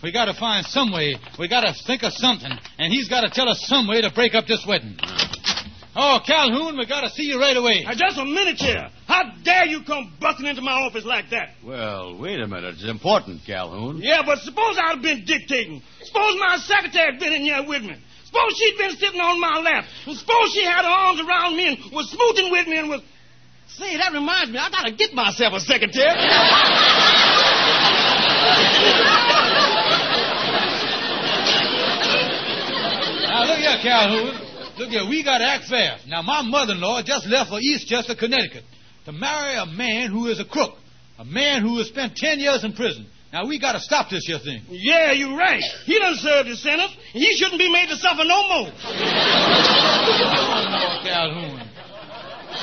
We 0.02 0.12
gotta 0.12 0.34
find 0.34 0.66
some 0.66 0.92
way. 0.92 1.16
We 1.40 1.48
gotta 1.48 1.74
think 1.88 2.04
of 2.04 2.14
something. 2.14 2.52
And 2.78 2.92
he's 2.92 3.08
gotta 3.10 3.30
tell 3.30 3.48
us 3.50 3.64
some 3.68 3.88
way 3.88 4.02
to 4.02 4.12
break 4.12 4.36
up 4.36 4.46
this 4.48 4.66
wedding. 4.68 4.98
Oh, 5.96 6.20
Calhoun, 6.26 6.78
we 6.78 6.86
gotta 6.88 7.10
see 7.10 7.24
you 7.24 7.40
right 7.40 7.56
away. 7.56 7.84
Now, 7.86 7.94
just 7.94 8.18
a 8.18 8.26
minute 8.26 8.58
here. 8.58 8.90
How 9.08 9.32
dare 9.44 9.66
you 9.66 9.84
come 9.86 10.14
busting 10.20 10.48
into 10.48 10.62
my 10.62 10.72
office 10.72 11.06
like 11.06 11.30
that? 11.30 11.50
Well, 11.64 12.18
wait 12.18 12.40
a 12.40 12.48
minute. 12.48 12.76
It's 12.76 12.90
important, 12.90 13.42
Calhoun. 13.46 14.02
Yeah, 14.02 14.24
but 14.26 14.40
suppose 14.40 14.76
I'd 14.78 14.96
have 14.96 15.02
been 15.04 15.24
dictating. 15.26 15.84
Suppose 16.02 16.36
my 16.40 16.58
secretary 16.58 17.12
had 17.12 17.20
been 17.20 17.34
in 17.34 17.42
here 17.44 17.64
with 17.68 17.84
me. 17.84 17.96
Suppose 18.26 18.58
she'd 18.58 18.78
been 18.80 18.96
sitting 18.98 19.22
on 19.22 19.40
my 19.40 19.60
lap. 19.60 19.86
And 20.08 20.18
suppose 20.18 20.52
she 20.54 20.64
had 20.64 20.82
her 20.82 20.90
arms 20.90 21.22
around 21.22 21.56
me 21.56 21.68
and 21.68 21.78
was 21.94 22.10
smooching 22.10 22.52
with 22.52 22.68
me 22.68 22.78
and 22.80 22.90
was. 22.90 23.02
Say, 23.78 23.98
that 23.98 24.14
reminds 24.14 24.52
me, 24.52 24.60
I 24.60 24.70
gotta 24.70 24.92
get 24.92 25.14
myself 25.14 25.54
a 25.54 25.60
secretary. 25.60 26.14
Now, 33.30 33.46
look 33.50 33.58
here, 33.58 33.80
Calhoun. 33.82 34.40
Look 34.78 34.90
here, 34.90 35.08
we 35.10 35.24
got 35.24 35.40
to 35.40 35.46
act 35.46 35.66
fast. 35.66 36.08
Now, 36.08 36.22
my 36.22 36.44
mother-in-law 36.44 37.02
just 37.04 37.26
left 37.28 37.50
for 37.50 37.60
Eastchester, 37.60 38.18
Connecticut 38.18 38.64
to 39.06 39.12
marry 39.12 39.56
a 39.58 39.66
man 39.66 40.12
who 40.12 40.28
is 40.28 40.40
a 40.40 40.46
crook, 40.46 40.78
a 41.18 41.26
man 41.26 41.62
who 41.62 41.78
has 41.80 41.88
spent 41.88 42.16
10 42.16 42.40
years 42.40 42.64
in 42.64 42.74
prison. 42.74 43.08
Now, 43.32 43.48
we 43.48 43.60
got 43.60 43.74
to 43.74 43.80
stop 43.80 44.10
this 44.12 44.26
here 44.28 44.38
thing. 44.38 44.62
Yeah, 44.70 45.12
you're 45.14 45.36
right. 45.36 45.64
He 45.86 45.98
done 45.98 46.16
served 46.16 46.48
his 46.48 46.62
sentence. 46.62 46.96
He 47.12 47.36
shouldn't 47.36 47.58
be 47.60 47.72
made 47.72 47.90
to 47.90 47.96
suffer 47.98 48.24
no 48.24 48.48
more. 48.48 48.70
Oh, 48.70 48.94
Calhoun. 51.04 51.73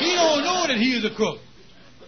He 0.01 0.13
don't 0.15 0.43
know 0.43 0.67
that 0.67 0.79
he 0.79 0.97
is 0.97 1.05
a 1.05 1.15
crook. 1.15 1.39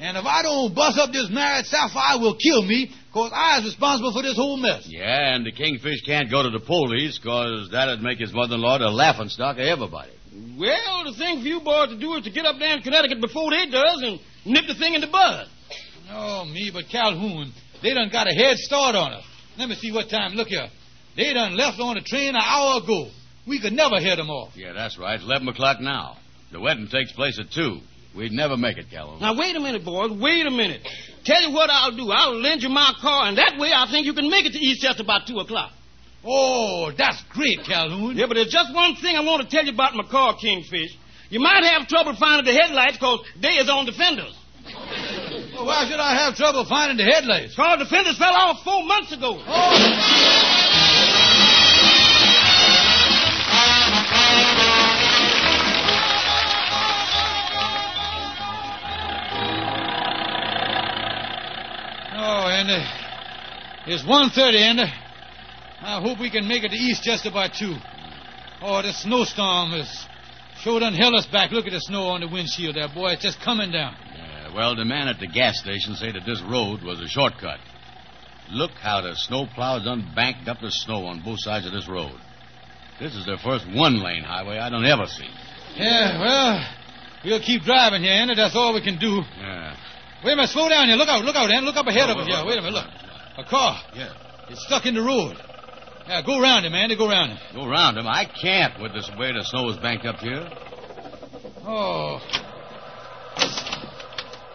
And 0.00 0.16
if 0.16 0.24
I 0.24 0.42
don't 0.42 0.74
bust 0.74 0.98
up 0.98 1.12
this 1.12 1.30
marriage, 1.30 1.66
sapphire, 1.66 2.18
will 2.18 2.34
kill 2.34 2.62
me, 2.62 2.90
because 3.06 3.30
I 3.32 3.58
is 3.58 3.66
responsible 3.66 4.12
for 4.12 4.22
this 4.22 4.34
whole 4.34 4.56
mess. 4.56 4.82
Yeah, 4.88 5.34
and 5.36 5.46
the 5.46 5.52
kingfish 5.52 6.02
can't 6.04 6.28
go 6.28 6.42
to 6.42 6.50
the 6.50 6.58
police, 6.58 7.18
because 7.18 7.70
that'd 7.70 8.02
make 8.02 8.18
his 8.18 8.32
mother-in-law 8.32 8.78
the 8.78 8.90
laughing 8.90 9.28
stock 9.28 9.58
of 9.58 9.64
everybody. 9.64 10.10
Well, 10.58 11.04
the 11.04 11.14
thing 11.16 11.42
for 11.42 11.46
you 11.46 11.60
boys 11.60 11.90
to 11.90 11.98
do 12.00 12.14
is 12.14 12.24
to 12.24 12.30
get 12.30 12.46
up 12.46 12.58
there 12.58 12.74
in 12.76 12.82
Connecticut 12.82 13.20
before 13.20 13.50
they 13.50 13.66
does 13.70 14.02
and 14.02 14.18
nip 14.44 14.64
the 14.66 14.74
thing 14.74 14.94
in 14.94 15.02
the 15.02 15.06
bud. 15.06 15.46
Oh, 16.10 16.46
me, 16.46 16.70
but 16.72 16.88
Calhoun, 16.90 17.52
they 17.82 17.94
done 17.94 18.08
got 18.10 18.26
a 18.26 18.34
head 18.34 18.56
start 18.56 18.96
on 18.96 19.12
us. 19.12 19.24
Let 19.58 19.68
me 19.68 19.76
see 19.76 19.92
what 19.92 20.08
time. 20.08 20.32
Look 20.32 20.48
here. 20.48 20.68
They 21.16 21.32
done 21.34 21.56
left 21.56 21.78
on 21.78 21.94
the 21.94 22.00
train 22.00 22.30
an 22.30 22.42
hour 22.42 22.82
ago. 22.82 23.10
We 23.46 23.60
could 23.60 23.74
never 23.74 24.00
head 24.00 24.18
them 24.18 24.30
off. 24.30 24.56
Yeah, 24.56 24.72
that's 24.72 24.98
right. 24.98 25.14
It's 25.14 25.24
11 25.24 25.46
o'clock 25.48 25.80
now. 25.80 26.16
The 26.52 26.60
wedding 26.60 26.86
takes 26.88 27.12
place 27.12 27.40
at 27.40 27.50
2. 27.50 27.80
We'd 28.14 28.32
never 28.32 28.58
make 28.58 28.76
it, 28.76 28.90
Calhoun. 28.90 29.20
Now, 29.20 29.34
wait 29.34 29.56
a 29.56 29.60
minute, 29.60 29.84
boys. 29.84 30.12
Wait 30.12 30.44
a 30.44 30.50
minute. 30.50 30.86
Tell 31.24 31.40
you 31.40 31.50
what 31.50 31.70
I'll 31.70 31.96
do. 31.96 32.10
I'll 32.10 32.38
lend 32.38 32.62
you 32.62 32.68
my 32.68 32.92
car, 33.00 33.26
and 33.26 33.38
that 33.38 33.56
way 33.58 33.72
I 33.74 33.88
think 33.90 34.04
you 34.04 34.12
can 34.12 34.28
make 34.28 34.44
it 34.44 34.52
to 34.52 34.58
Eastchester 34.60 35.00
about 35.00 35.26
2 35.26 35.38
o'clock. 35.40 35.72
Oh, 36.24 36.92
that's 36.96 37.22
great, 37.30 37.64
Calhoun. 37.66 38.16
Yeah, 38.16 38.26
but 38.28 38.34
there's 38.34 38.52
just 38.52 38.72
one 38.74 38.94
thing 38.96 39.16
I 39.16 39.20
want 39.20 39.42
to 39.42 39.48
tell 39.48 39.64
you 39.64 39.72
about 39.72 39.94
my 39.94 40.04
car, 40.04 40.36
Kingfish. 40.36 40.94
You 41.30 41.40
might 41.40 41.64
have 41.64 41.88
trouble 41.88 42.14
finding 42.20 42.44
the 42.44 42.60
headlights 42.60 42.98
because 42.98 43.24
they 43.40 43.56
is 43.56 43.70
on 43.70 43.86
defenders. 43.86 44.36
Well, 45.54 45.64
why 45.66 45.88
should 45.88 45.98
I 45.98 46.14
have 46.14 46.36
trouble 46.36 46.66
finding 46.68 46.98
the 46.98 47.10
headlights? 47.10 47.56
Because 47.56 47.78
the 47.78 47.86
fenders 47.86 48.18
fell 48.18 48.34
off 48.34 48.62
four 48.62 48.84
months 48.84 49.12
ago. 49.12 49.40
Oh, 49.40 50.41
It's 63.92 64.04
1.30, 64.04 64.56
Andy. 64.56 64.84
I 65.82 66.00
hope 66.00 66.18
we 66.18 66.30
can 66.30 66.48
make 66.48 66.64
it 66.64 66.70
to 66.70 66.76
East 66.76 67.02
just 67.02 67.26
about 67.26 67.52
2. 67.58 67.76
Oh, 68.62 68.80
the 68.80 68.92
snowstorm 68.92 69.74
is 69.74 70.06
sure 70.60 70.80
done 70.80 70.94
held 70.94 71.14
us 71.14 71.26
back. 71.26 71.50
Look 71.50 71.66
at 71.66 71.72
the 71.72 71.80
snow 71.80 72.06
on 72.08 72.20
the 72.20 72.28
windshield 72.28 72.76
there, 72.76 72.88
boy. 72.88 73.12
It's 73.12 73.22
just 73.22 73.42
coming 73.42 73.70
down. 73.70 73.94
Yeah, 74.16 74.54
well, 74.54 74.74
the 74.76 74.86
man 74.86 75.08
at 75.08 75.20
the 75.20 75.26
gas 75.26 75.58
station 75.58 75.94
said 75.94 76.14
that 76.14 76.24
this 76.24 76.40
road 76.40 76.82
was 76.82 77.00
a 77.00 77.08
shortcut. 77.08 77.58
Look 78.50 78.70
how 78.80 79.02
the 79.02 79.14
snow 79.14 79.46
plows 79.54 79.86
unbanked 79.86 80.48
up 80.48 80.60
the 80.60 80.70
snow 80.70 81.04
on 81.04 81.22
both 81.22 81.40
sides 81.40 81.66
of 81.66 81.72
this 81.72 81.88
road. 81.88 82.18
This 82.98 83.14
is 83.14 83.26
the 83.26 83.36
first 83.44 83.66
one-lane 83.68 84.24
highway 84.24 84.56
I 84.58 84.70
don't 84.70 84.86
ever 84.86 85.06
see. 85.06 85.28
Yeah, 85.76 86.20
well, 86.20 86.64
we'll 87.24 87.42
keep 87.42 87.62
driving 87.62 88.02
here, 88.02 88.12
Andy. 88.12 88.36
That's 88.36 88.56
all 88.56 88.72
we 88.72 88.82
can 88.82 88.98
do. 88.98 89.20
Yeah. 89.38 89.76
Wait 90.24 90.32
a 90.32 90.36
minute, 90.36 90.50
slow 90.50 90.68
down 90.68 90.86
here. 90.86 90.96
Look 90.96 91.08
out, 91.08 91.24
look 91.24 91.36
out, 91.36 91.50
Andy. 91.50 91.66
Look 91.66 91.76
up 91.76 91.86
ahead 91.88 92.08
Oh, 92.08 92.12
of 92.12 92.18
us 92.18 92.26
here. 92.26 92.46
Wait 92.46 92.58
a 92.58 92.62
minute, 92.62 92.74
look. 92.74 93.11
A 93.38 93.44
car. 93.44 93.80
Yeah. 93.94 94.12
It's 94.48 94.64
stuck 94.66 94.86
in 94.86 94.94
the 94.94 95.02
road. 95.02 95.36
Yeah, 96.06 96.22
go 96.26 96.40
round 96.40 96.66
him, 96.66 96.74
Andy. 96.74 96.96
Go 96.96 97.08
round 97.08 97.32
him. 97.32 97.38
Go 97.54 97.66
round 97.66 97.96
him. 97.96 98.06
I 98.06 98.24
can't 98.24 98.80
with 98.80 98.92
this 98.92 99.10
way 99.16 99.32
the 99.32 99.42
snow 99.44 99.68
is 99.70 99.78
banked 99.78 100.04
up 100.04 100.16
here. 100.16 100.48
Oh. 101.64 102.20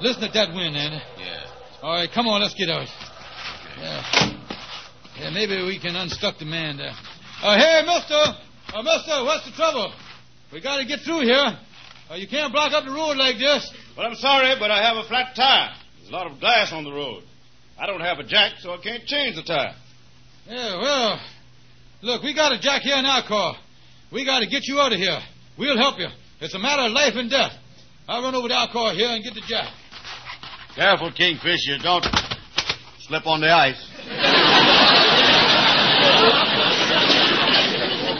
Listen 0.02 0.22
to 0.22 0.30
that 0.34 0.54
wind, 0.54 0.76
Andy. 0.76 1.02
Yeah. 1.18 1.44
All 1.82 1.96
right, 1.96 2.10
come 2.14 2.28
on, 2.28 2.42
let's 2.42 2.54
get 2.54 2.70
out. 2.70 2.88
Yeah. 3.80 4.34
Yeah, 5.20 5.30
maybe 5.32 5.64
we 5.64 5.80
can 5.80 5.96
unstuck 5.96 6.38
the 6.38 6.46
man 6.46 6.78
there. 6.78 6.94
Uh, 7.42 7.58
hey, 7.58 7.82
mister! 7.86 8.38
Uh, 8.76 8.84
mister, 8.84 9.24
what's 9.24 9.46
the 9.46 9.56
trouble? 9.56 9.92
We 10.52 10.62
gotta 10.62 10.86
get 10.86 11.00
through 11.02 11.22
here. 11.22 11.58
Uh, 12.10 12.16
you 12.16 12.28
can't 12.28 12.52
block 12.54 12.74
up 12.74 12.86
the 12.86 12.92
road 12.92 13.18
like 13.18 13.38
this. 13.38 13.72
Well, 13.98 14.06
I'm 14.06 14.16
sorry, 14.16 14.56
but 14.60 14.70
I 14.70 14.84
have 14.84 14.98
a 14.98 15.08
flat 15.08 15.36
tire. 15.36 15.74
There's 15.98 16.10
a 16.10 16.14
lot 16.14 16.32
of 16.32 16.40
glass 16.40 16.72
on 16.72 16.84
the 16.84 16.92
road. 16.92 17.24
I 17.80 17.86
don't 17.86 18.02
have 18.02 18.18
a 18.20 18.24
jack, 18.24 18.54
so 18.60 18.74
I 18.74 18.78
can't 18.78 19.06
change 19.06 19.36
the 19.36 19.44
tire. 19.44 19.76
Yeah, 20.48 20.82
well, 20.82 21.20
look, 22.02 22.24
we 22.24 22.34
got 22.34 22.52
a 22.52 22.60
jack 22.60 22.82
here 22.82 22.98
in 22.98 23.06
our 23.06 23.22
car. 23.28 23.56
We 24.12 24.26
got 24.26 24.40
to 24.40 24.48
get 24.48 24.66
you 24.66 24.80
out 24.80 24.94
of 24.94 24.98
here. 24.98 25.20
We'll 25.60 25.78
help 25.78 26.00
you. 26.00 26.08
It's 26.40 26.56
a 26.56 26.60
matter 26.60 26.84
of 26.84 26.92
life 26.92 27.14
and 27.16 27.30
death. 27.30 27.52
I'll 28.08 28.24
run 28.24 28.34
over 28.34 28.48
to 28.48 28.54
our 28.54 28.72
car 28.72 28.94
here 28.94 29.10
and 29.10 29.24
get 29.24 29.34
the 29.34 29.42
jack. 29.48 29.72
Careful, 30.76 31.12
Kingfish. 31.12 31.68
You 31.68 31.78
don't 31.84 32.06
slip 33.02 33.28
on 33.28 33.42
the 33.42 33.52
ice. 33.52 33.78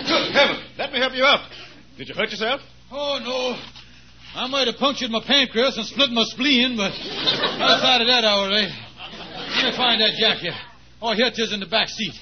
Good 0.08 0.32
heavens, 0.34 0.60
let 0.78 0.92
me 0.92 1.00
help 1.00 1.14
you 1.14 1.24
up. 1.24 1.50
Did 1.98 2.10
you 2.10 2.16
hurt 2.16 2.30
yourself? 2.30 2.62
Oh, 2.92 3.20
no. 3.24 3.60
I 4.40 4.48
might 4.48 4.68
have 4.68 4.78
punctured 4.78 5.10
my 5.10 5.22
pancreas 5.26 5.78
and 5.78 5.86
split 5.86 6.12
my 6.12 6.24
spleen, 6.26 6.78
but 6.78 6.92
outside 6.92 8.02
of 8.02 8.08
that, 8.08 8.24
I 8.24 8.32
all 8.32 8.50
right. 8.50 8.87
Let 9.58 9.72
me 9.72 9.78
find 9.78 10.00
that 10.02 10.14
jack 10.20 10.38
here. 10.38 10.54
Oh, 11.02 11.14
here 11.14 11.28
it 11.28 11.40
is 11.40 11.52
in 11.52 11.60
the 11.60 11.66
back 11.66 11.90
seat. 11.90 12.14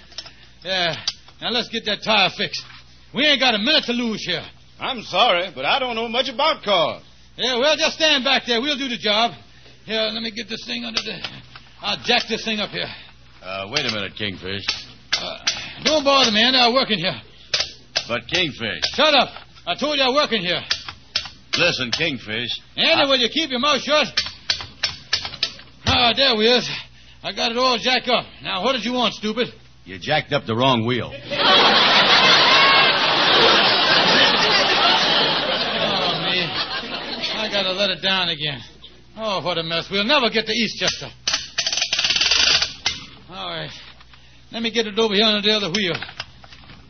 Yeah. 0.63 0.95
Now 1.41 1.49
let's 1.49 1.67
get 1.67 1.83
that 1.83 1.99
tire 2.01 2.29
fixed. 2.37 2.63
We 3.13 3.25
ain't 3.25 3.41
got 3.41 3.55
a 3.55 3.57
minute 3.57 3.83
to 3.85 3.91
lose 3.91 4.23
here. 4.25 4.43
I'm 4.79 5.01
sorry, 5.03 5.51
but 5.53 5.65
I 5.65 5.79
don't 5.79 5.95
know 5.95 6.07
much 6.07 6.29
about 6.29 6.63
cars. 6.63 7.03
Yeah, 7.35 7.59
well, 7.59 7.75
just 7.75 7.97
stand 7.97 8.23
back 8.23 8.43
there. 8.47 8.61
We'll 8.61 8.77
do 8.77 8.87
the 8.87 8.97
job. 8.97 9.33
Here, 9.83 9.99
let 10.13 10.23
me 10.23 10.31
get 10.31 10.47
this 10.47 10.65
thing 10.65 10.85
under 10.85 11.01
the. 11.01 11.19
I'll 11.81 12.01
jack 12.05 12.23
this 12.29 12.45
thing 12.45 12.59
up 12.59 12.69
here. 12.69 12.87
Uh, 13.43 13.67
wait 13.69 13.85
a 13.85 13.91
minute, 13.91 14.13
Kingfish. 14.17 14.63
Uh, 15.19 15.37
don't 15.83 16.05
bother 16.05 16.31
me. 16.31 16.41
I'm 16.41 16.73
working 16.73 16.99
here. 16.99 17.19
But 18.07 18.27
Kingfish. 18.27 18.81
Shut 18.93 19.13
up. 19.13 19.29
I 19.67 19.75
told 19.75 19.97
you 19.97 20.03
I'm 20.03 20.15
working 20.15 20.41
here. 20.41 20.61
Listen, 21.57 21.91
Kingfish. 21.91 22.61
Andy, 22.77 23.09
will 23.09 23.19
you 23.19 23.29
keep 23.29 23.49
your 23.49 23.59
mouth 23.59 23.81
shut? 23.81 24.07
Ah, 25.85 26.13
there 26.15 26.35
we 26.37 26.47
is. 26.47 26.69
I 27.25 27.33
got 27.33 27.51
it 27.51 27.57
all 27.57 27.79
jacked 27.79 28.07
up. 28.07 28.23
Now, 28.43 28.63
what 28.63 28.73
did 28.73 28.85
you 28.85 28.93
want, 28.93 29.15
stupid? 29.15 29.47
You 29.83 29.97
jacked 29.97 30.31
up 30.31 30.45
the 30.45 30.55
wrong 30.55 30.85
wheel. 30.85 31.11
Oh, 35.87 36.21
me. 36.21 36.41
I 36.41 37.49
gotta 37.51 37.71
let 37.71 37.89
it 37.89 38.01
down 38.01 38.29
again. 38.29 38.59
Oh, 39.17 39.43
what 39.43 39.57
a 39.57 39.63
mess. 39.63 39.89
We'll 39.89 40.03
never 40.05 40.29
get 40.29 40.45
to 40.45 40.51
Eastchester. 40.53 41.09
All 43.29 43.49
right. 43.49 43.69
Let 44.51 44.61
me 44.61 44.71
get 44.71 44.87
it 44.87 44.97
over 44.97 45.13
here 45.13 45.25
under 45.25 45.41
the 45.41 45.55
other 45.55 45.71
wheel. 45.71 45.95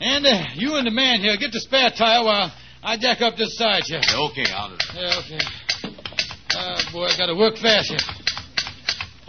And 0.01 0.25
uh, 0.25 0.43
you 0.55 0.75
and 0.75 0.85
the 0.85 0.91
man 0.91 1.21
here, 1.21 1.35
get 1.37 1.51
the 1.51 1.59
spare 1.59 1.89
tire 1.97 2.23
while 2.23 2.51
I 2.83 2.97
jack 2.97 3.21
up 3.21 3.37
this 3.37 3.57
side 3.57 3.83
here. 3.85 4.01
Okay, 4.13 4.45
I'll 4.53 4.69
do 4.69 4.75
that. 4.75 4.95
Yeah, 4.95 5.19
okay. 5.19 5.39
Ah, 6.53 6.89
boy, 6.91 7.05
I 7.05 7.17
gotta 7.17 7.35
work 7.35 7.57
fast 7.57 7.89
here. 7.89 7.99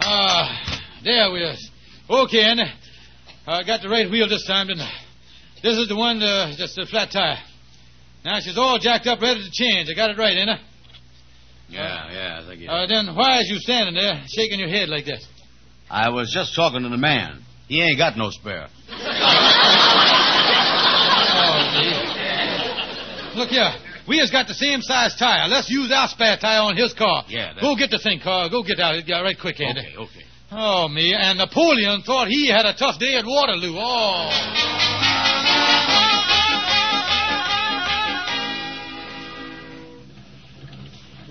Ah, 0.01 0.66
there 1.07 1.31
we 1.31 1.41
is. 1.41 1.71
Okay, 2.09 2.43
Andy. 2.43 2.63
I 3.47 3.63
got 3.63 3.81
the 3.81 3.89
right 3.89 4.09
wheel 4.09 4.27
this 4.27 4.45
time, 4.45 4.67
didn't 4.67 4.81
I? 4.81 4.91
This 5.63 5.77
is 5.77 5.87
the 5.87 5.95
one, 5.95 6.21
uh, 6.21 6.53
just 6.57 6.75
the 6.75 6.85
flat 6.85 7.11
tire. 7.11 7.37
Now 8.25 8.39
she's 8.41 8.57
all 8.57 8.77
jacked 8.77 9.07
up, 9.07 9.21
ready 9.21 9.41
to 9.41 9.49
change. 9.51 9.89
I 9.89 9.93
got 9.95 10.09
it 10.09 10.17
right, 10.17 10.37
ain't 10.37 10.49
I? 10.49 10.59
Yeah, 11.69 12.11
yeah, 12.11 12.41
I 12.43 12.47
think 12.47 12.61
you. 12.61 12.69
Uh, 12.69 12.87
then 12.87 13.15
why 13.15 13.39
is 13.39 13.49
you 13.49 13.57
standing 13.59 13.95
there 13.95 14.21
shaking 14.27 14.59
your 14.59 14.69
head 14.69 14.89
like 14.89 15.05
that? 15.05 15.21
I 15.89 16.09
was 16.09 16.31
just 16.33 16.55
talking 16.55 16.83
to 16.83 16.89
the 16.89 16.97
man. 16.97 17.43
He 17.67 17.81
ain't 17.81 17.97
got 17.97 18.17
no 18.17 18.29
spare. 18.29 18.67
Oh, 18.89 18.93
Look 23.35 23.49
here. 23.49 23.71
We 24.07 24.19
has 24.19 24.31
got 24.31 24.47
the 24.47 24.53
same 24.53 24.81
size 24.81 25.15
tire. 25.17 25.47
Let's 25.47 25.69
use 25.69 25.91
our 25.91 26.07
spare 26.07 26.37
tire 26.37 26.61
on 26.61 26.77
his 26.77 26.93
car. 26.93 27.25
Yeah, 27.27 27.53
that's- 27.53 27.61
Go 27.61 27.75
get 27.75 27.91
the 27.91 27.99
thing, 27.99 28.19
car. 28.21 28.49
Go 28.49 28.63
get 28.63 28.79
out 28.79 29.05
yeah, 29.07 29.21
right 29.21 29.37
quick, 29.39 29.59
Andy. 29.59 29.81
Okay, 29.81 29.97
okay. 29.97 30.23
Oh, 30.51 30.87
me. 30.87 31.13
And 31.13 31.37
Napoleon 31.37 32.03
thought 32.05 32.27
he 32.27 32.47
had 32.47 32.65
a 32.65 32.73
tough 32.73 32.99
day 32.99 33.15
at 33.15 33.25
Waterloo. 33.25 33.75
Oh. 33.75 34.31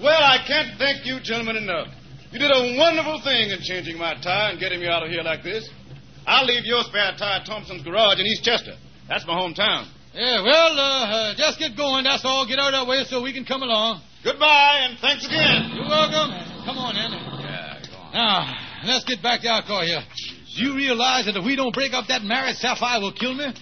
Well, 0.02 0.22
I 0.22 0.44
can't 0.46 0.78
thank 0.78 1.06
you 1.06 1.20
gentlemen 1.20 1.56
enough. 1.56 1.88
You 2.30 2.38
did 2.38 2.50
a 2.50 2.76
wonderful 2.76 3.22
thing 3.24 3.50
in 3.50 3.58
changing 3.62 3.96
my 3.96 4.14
tire 4.20 4.50
and 4.50 4.60
getting 4.60 4.80
me 4.80 4.86
out 4.86 5.02
of 5.02 5.08
here 5.10 5.22
like 5.22 5.42
this. 5.42 5.68
I'll 6.26 6.44
leave 6.44 6.64
your 6.64 6.82
spare 6.82 7.12
tire 7.16 7.40
at 7.40 7.46
Thompson's 7.46 7.82
garage 7.82 8.20
in 8.20 8.26
East 8.26 8.44
Chester. 8.44 8.76
That's 9.08 9.26
my 9.26 9.32
hometown. 9.32 9.88
Yeah, 10.12 10.42
well, 10.42 10.78
uh, 10.78 11.06
uh, 11.06 11.34
just 11.36 11.58
get 11.58 11.76
going. 11.76 12.04
That's 12.04 12.24
all. 12.24 12.46
Get 12.46 12.58
out 12.58 12.74
of 12.74 12.84
that 12.84 12.90
way 12.90 13.04
so 13.04 13.22
we 13.22 13.32
can 13.32 13.44
come 13.44 13.62
along. 13.62 14.02
Goodbye, 14.24 14.88
and 14.88 14.98
thanks 14.98 15.24
again. 15.24 15.72
You're 15.74 15.88
welcome. 15.88 16.32
Come 16.64 16.76
on, 16.78 16.96
in. 16.96 17.12
Yeah, 17.12 17.80
go 17.88 17.96
on. 17.96 18.12
Now, 18.12 18.65
let's 18.86 19.04
get 19.04 19.22
back 19.22 19.42
to 19.42 19.48
our 19.48 19.62
call 19.62 19.82
here. 19.82 20.02
Do 20.56 20.64
you 20.64 20.74
realize 20.74 21.26
that 21.26 21.36
if 21.36 21.44
we 21.44 21.56
don't 21.56 21.74
break 21.74 21.92
up 21.92 22.06
that 22.08 22.22
marriage, 22.22 22.56
Sapphire 22.56 23.00
will 23.00 23.12
kill 23.12 23.34
me? 23.34 23.52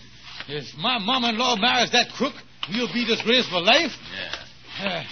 If 0.48 0.76
my 0.78 0.98
mama-in-law 0.98 1.56
marries 1.56 1.90
that 1.92 2.08
crook, 2.16 2.34
we'll 2.70 2.92
be 2.92 3.04
disgraced 3.04 3.48
for 3.50 3.60
life. 3.60 3.90
Yeah. 3.90 4.44
Uh, 4.84 5.04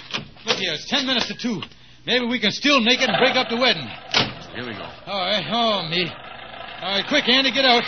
look 0.47 0.59
here, 0.59 0.75
it's 0.75 0.89
ten 0.89 1.07
minutes 1.07 1.29
to 1.29 1.35
two. 1.35 1.61
Maybe 2.07 2.27
we 2.27 2.41
can 2.41 2.51
still 2.51 2.81
make 2.81 3.01
it 3.01 3.09
and 3.09 3.19
break 3.19 3.37
up 3.37 3.49
the 3.49 3.57
wedding. 3.57 3.87
Here 4.55 4.67
we 4.67 4.75
go. 4.75 4.85
All 5.07 5.25
right, 5.27 5.45
oh, 5.49 5.89
me. 5.89 6.05
All 6.83 6.99
right, 6.99 7.05
quick, 7.09 7.29
Andy, 7.29 7.53
get 7.53 7.65
out. 7.65 7.83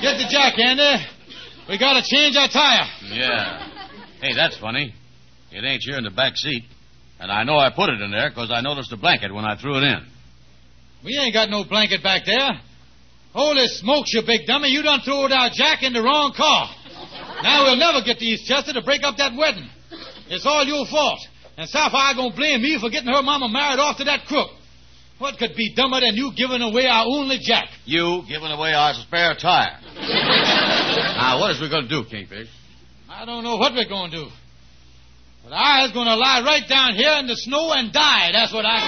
Get 0.00 0.16
the 0.16 0.28
jack, 0.30 0.58
Andy. 0.58 1.04
We 1.68 1.78
gotta 1.78 2.02
change 2.04 2.36
our 2.36 2.48
tire. 2.48 2.86
Yeah. 3.12 3.68
Hey, 4.20 4.34
that's 4.34 4.56
funny. 4.58 4.94
It 5.52 5.64
ain't 5.64 5.82
here 5.82 5.98
in 5.98 6.04
the 6.04 6.10
back 6.10 6.36
seat. 6.36 6.64
And 7.18 7.30
I 7.30 7.44
know 7.44 7.58
I 7.58 7.70
put 7.70 7.90
it 7.90 8.00
in 8.00 8.10
there 8.10 8.30
because 8.30 8.50
I 8.50 8.60
noticed 8.60 8.90
the 8.90 8.96
blanket 8.96 9.32
when 9.34 9.44
I 9.44 9.56
threw 9.56 9.76
it 9.76 9.84
in. 9.84 10.06
We 11.04 11.18
ain't 11.18 11.34
got 11.34 11.50
no 11.50 11.64
blanket 11.64 12.02
back 12.02 12.24
there. 12.24 12.60
Holy 13.32 13.66
smokes, 13.66 14.12
you 14.12 14.22
big 14.26 14.46
dummy. 14.46 14.68
You 14.68 14.82
done 14.82 15.00
threw 15.00 15.28
our 15.28 15.50
jack 15.52 15.82
in 15.82 15.92
the 15.92 16.02
wrong 16.02 16.32
car. 16.36 16.70
Now 17.42 17.64
we'll 17.64 17.76
never 17.76 18.04
get 18.04 18.18
to 18.18 18.24
East 18.24 18.46
Chester 18.46 18.72
to 18.72 18.82
break 18.82 19.02
up 19.02 19.16
that 19.18 19.36
wedding. 19.36 19.68
It's 20.28 20.46
all 20.46 20.64
your 20.64 20.86
fault. 20.86 21.20
And 21.56 21.68
Sapphire 21.68 22.14
gonna 22.14 22.34
blame 22.34 22.62
me 22.62 22.78
for 22.80 22.90
getting 22.90 23.12
her 23.12 23.22
mama 23.22 23.48
married 23.48 23.78
off 23.78 23.98
to 23.98 24.04
that 24.04 24.24
crook. 24.26 24.50
What 25.18 25.36
could 25.38 25.54
be 25.54 25.74
dumber 25.74 26.00
than 26.00 26.14
you 26.14 26.32
giving 26.34 26.62
away 26.62 26.86
our 26.86 27.04
only 27.06 27.38
jack? 27.42 27.68
You 27.84 28.22
giving 28.26 28.50
away 28.50 28.72
our 28.72 28.94
spare 28.94 29.34
tire. 29.34 29.76
now, 29.94 31.38
what 31.38 31.50
is 31.50 31.60
we 31.60 31.68
going 31.68 31.82
to 31.82 31.88
do, 31.88 32.04
Kingfish? 32.08 32.48
I 33.06 33.26
don't 33.26 33.44
know 33.44 33.56
what 33.56 33.74
we're 33.74 33.88
gonna 33.88 34.10
do. 34.10 34.28
But 35.50 35.56
I 35.56 35.84
is 35.84 35.90
gonna 35.90 36.14
lie 36.14 36.42
right 36.46 36.62
down 36.68 36.94
here 36.94 37.16
in 37.18 37.26
the 37.26 37.34
snow 37.34 37.72
and 37.72 37.92
die. 37.92 38.30
That's 38.30 38.52
what 38.52 38.64
I. 38.64 38.78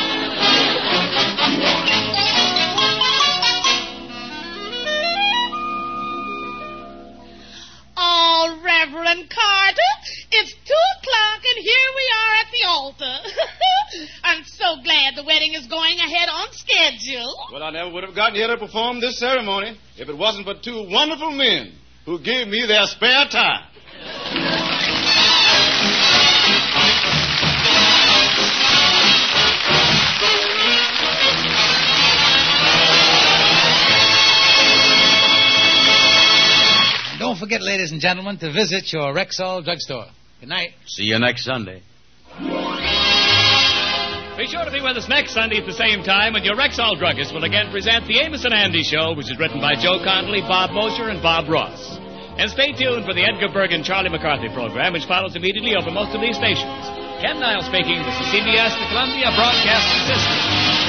Oh, 7.97 8.61
Reverend 8.63 9.29
Carter, 9.29 9.93
it's 10.31 10.53
two 10.53 10.85
o'clock 11.01 11.43
and 11.43 11.65
here 11.65 11.91
we 11.97 12.07
are 12.15 12.35
at 12.39 12.47
the 12.53 12.69
altar. 12.69 13.17
I'm 14.23 14.45
so 14.45 14.77
glad 14.85 15.17
the 15.17 15.25
wedding 15.25 15.55
is 15.55 15.67
going 15.67 15.99
ahead 15.99 16.29
on 16.29 16.47
schedule. 16.53 17.35
Well, 17.53 17.65
I 17.65 17.71
never 17.71 17.91
would 17.91 18.05
have 18.05 18.15
gotten 18.15 18.37
here 18.37 18.47
to 18.47 18.57
perform 18.57 19.01
this 19.01 19.19
ceremony 19.19 19.77
if 19.97 20.09
it 20.09 20.17
wasn't 20.17 20.47
for 20.47 20.55
two 20.63 20.87
wonderful 20.89 21.33
men 21.33 21.73
who 22.07 22.21
gave 22.21 22.47
me 22.47 22.65
their 22.69 22.87
spare 22.87 23.27
time. 23.33 23.65
Forget, 37.43 37.59
ladies 37.61 37.91
and 37.91 37.99
gentlemen, 38.01 38.39
to 38.39 38.55
visit 38.55 38.87
your 38.95 39.11
Rexall 39.11 39.67
drugstore. 39.67 40.07
Good 40.39 40.49
night. 40.49 40.79
See 40.87 41.11
you 41.11 41.19
next 41.19 41.43
Sunday. 41.43 41.83
Be 44.39 44.47
sure 44.47 44.63
to 44.63 44.71
be 44.71 44.79
with 44.79 44.95
us 44.95 45.11
next 45.11 45.35
Sunday 45.35 45.59
at 45.59 45.67
the 45.67 45.75
same 45.75 46.07
time 46.07 46.35
when 46.35 46.47
your 46.47 46.55
Rexall 46.55 46.95
druggist 47.03 47.35
will 47.35 47.43
again 47.43 47.73
present 47.75 48.07
the 48.07 48.23
Amos 48.23 48.45
and 48.45 48.55
Andy 48.55 48.87
Show, 48.87 49.19
which 49.19 49.27
is 49.27 49.37
written 49.43 49.59
by 49.59 49.75
Joe 49.75 49.99
Connolly, 50.07 50.43
Bob 50.47 50.71
Mosher, 50.71 51.11
and 51.11 51.21
Bob 51.21 51.51
Ross. 51.51 51.99
And 52.39 52.49
stay 52.49 52.71
tuned 52.79 53.05
for 53.05 53.13
the 53.13 53.27
Edgar 53.27 53.53
Bergen 53.53 53.83
Charlie 53.83 54.11
McCarthy 54.11 54.49
program, 54.55 54.93
which 54.93 55.07
follows 55.11 55.35
immediately 55.35 55.75
over 55.75 55.91
most 55.91 56.15
of 56.15 56.23
these 56.23 56.39
stations. 56.39 56.87
Ken 57.19 57.43
Niles 57.43 57.67
speaking. 57.67 57.99
This 58.07 58.15
is 58.23 58.27
CBS, 58.31 58.71
the 58.79 58.87
Columbia 58.95 59.35
Broadcasting 59.35 60.15
System. 60.15 60.82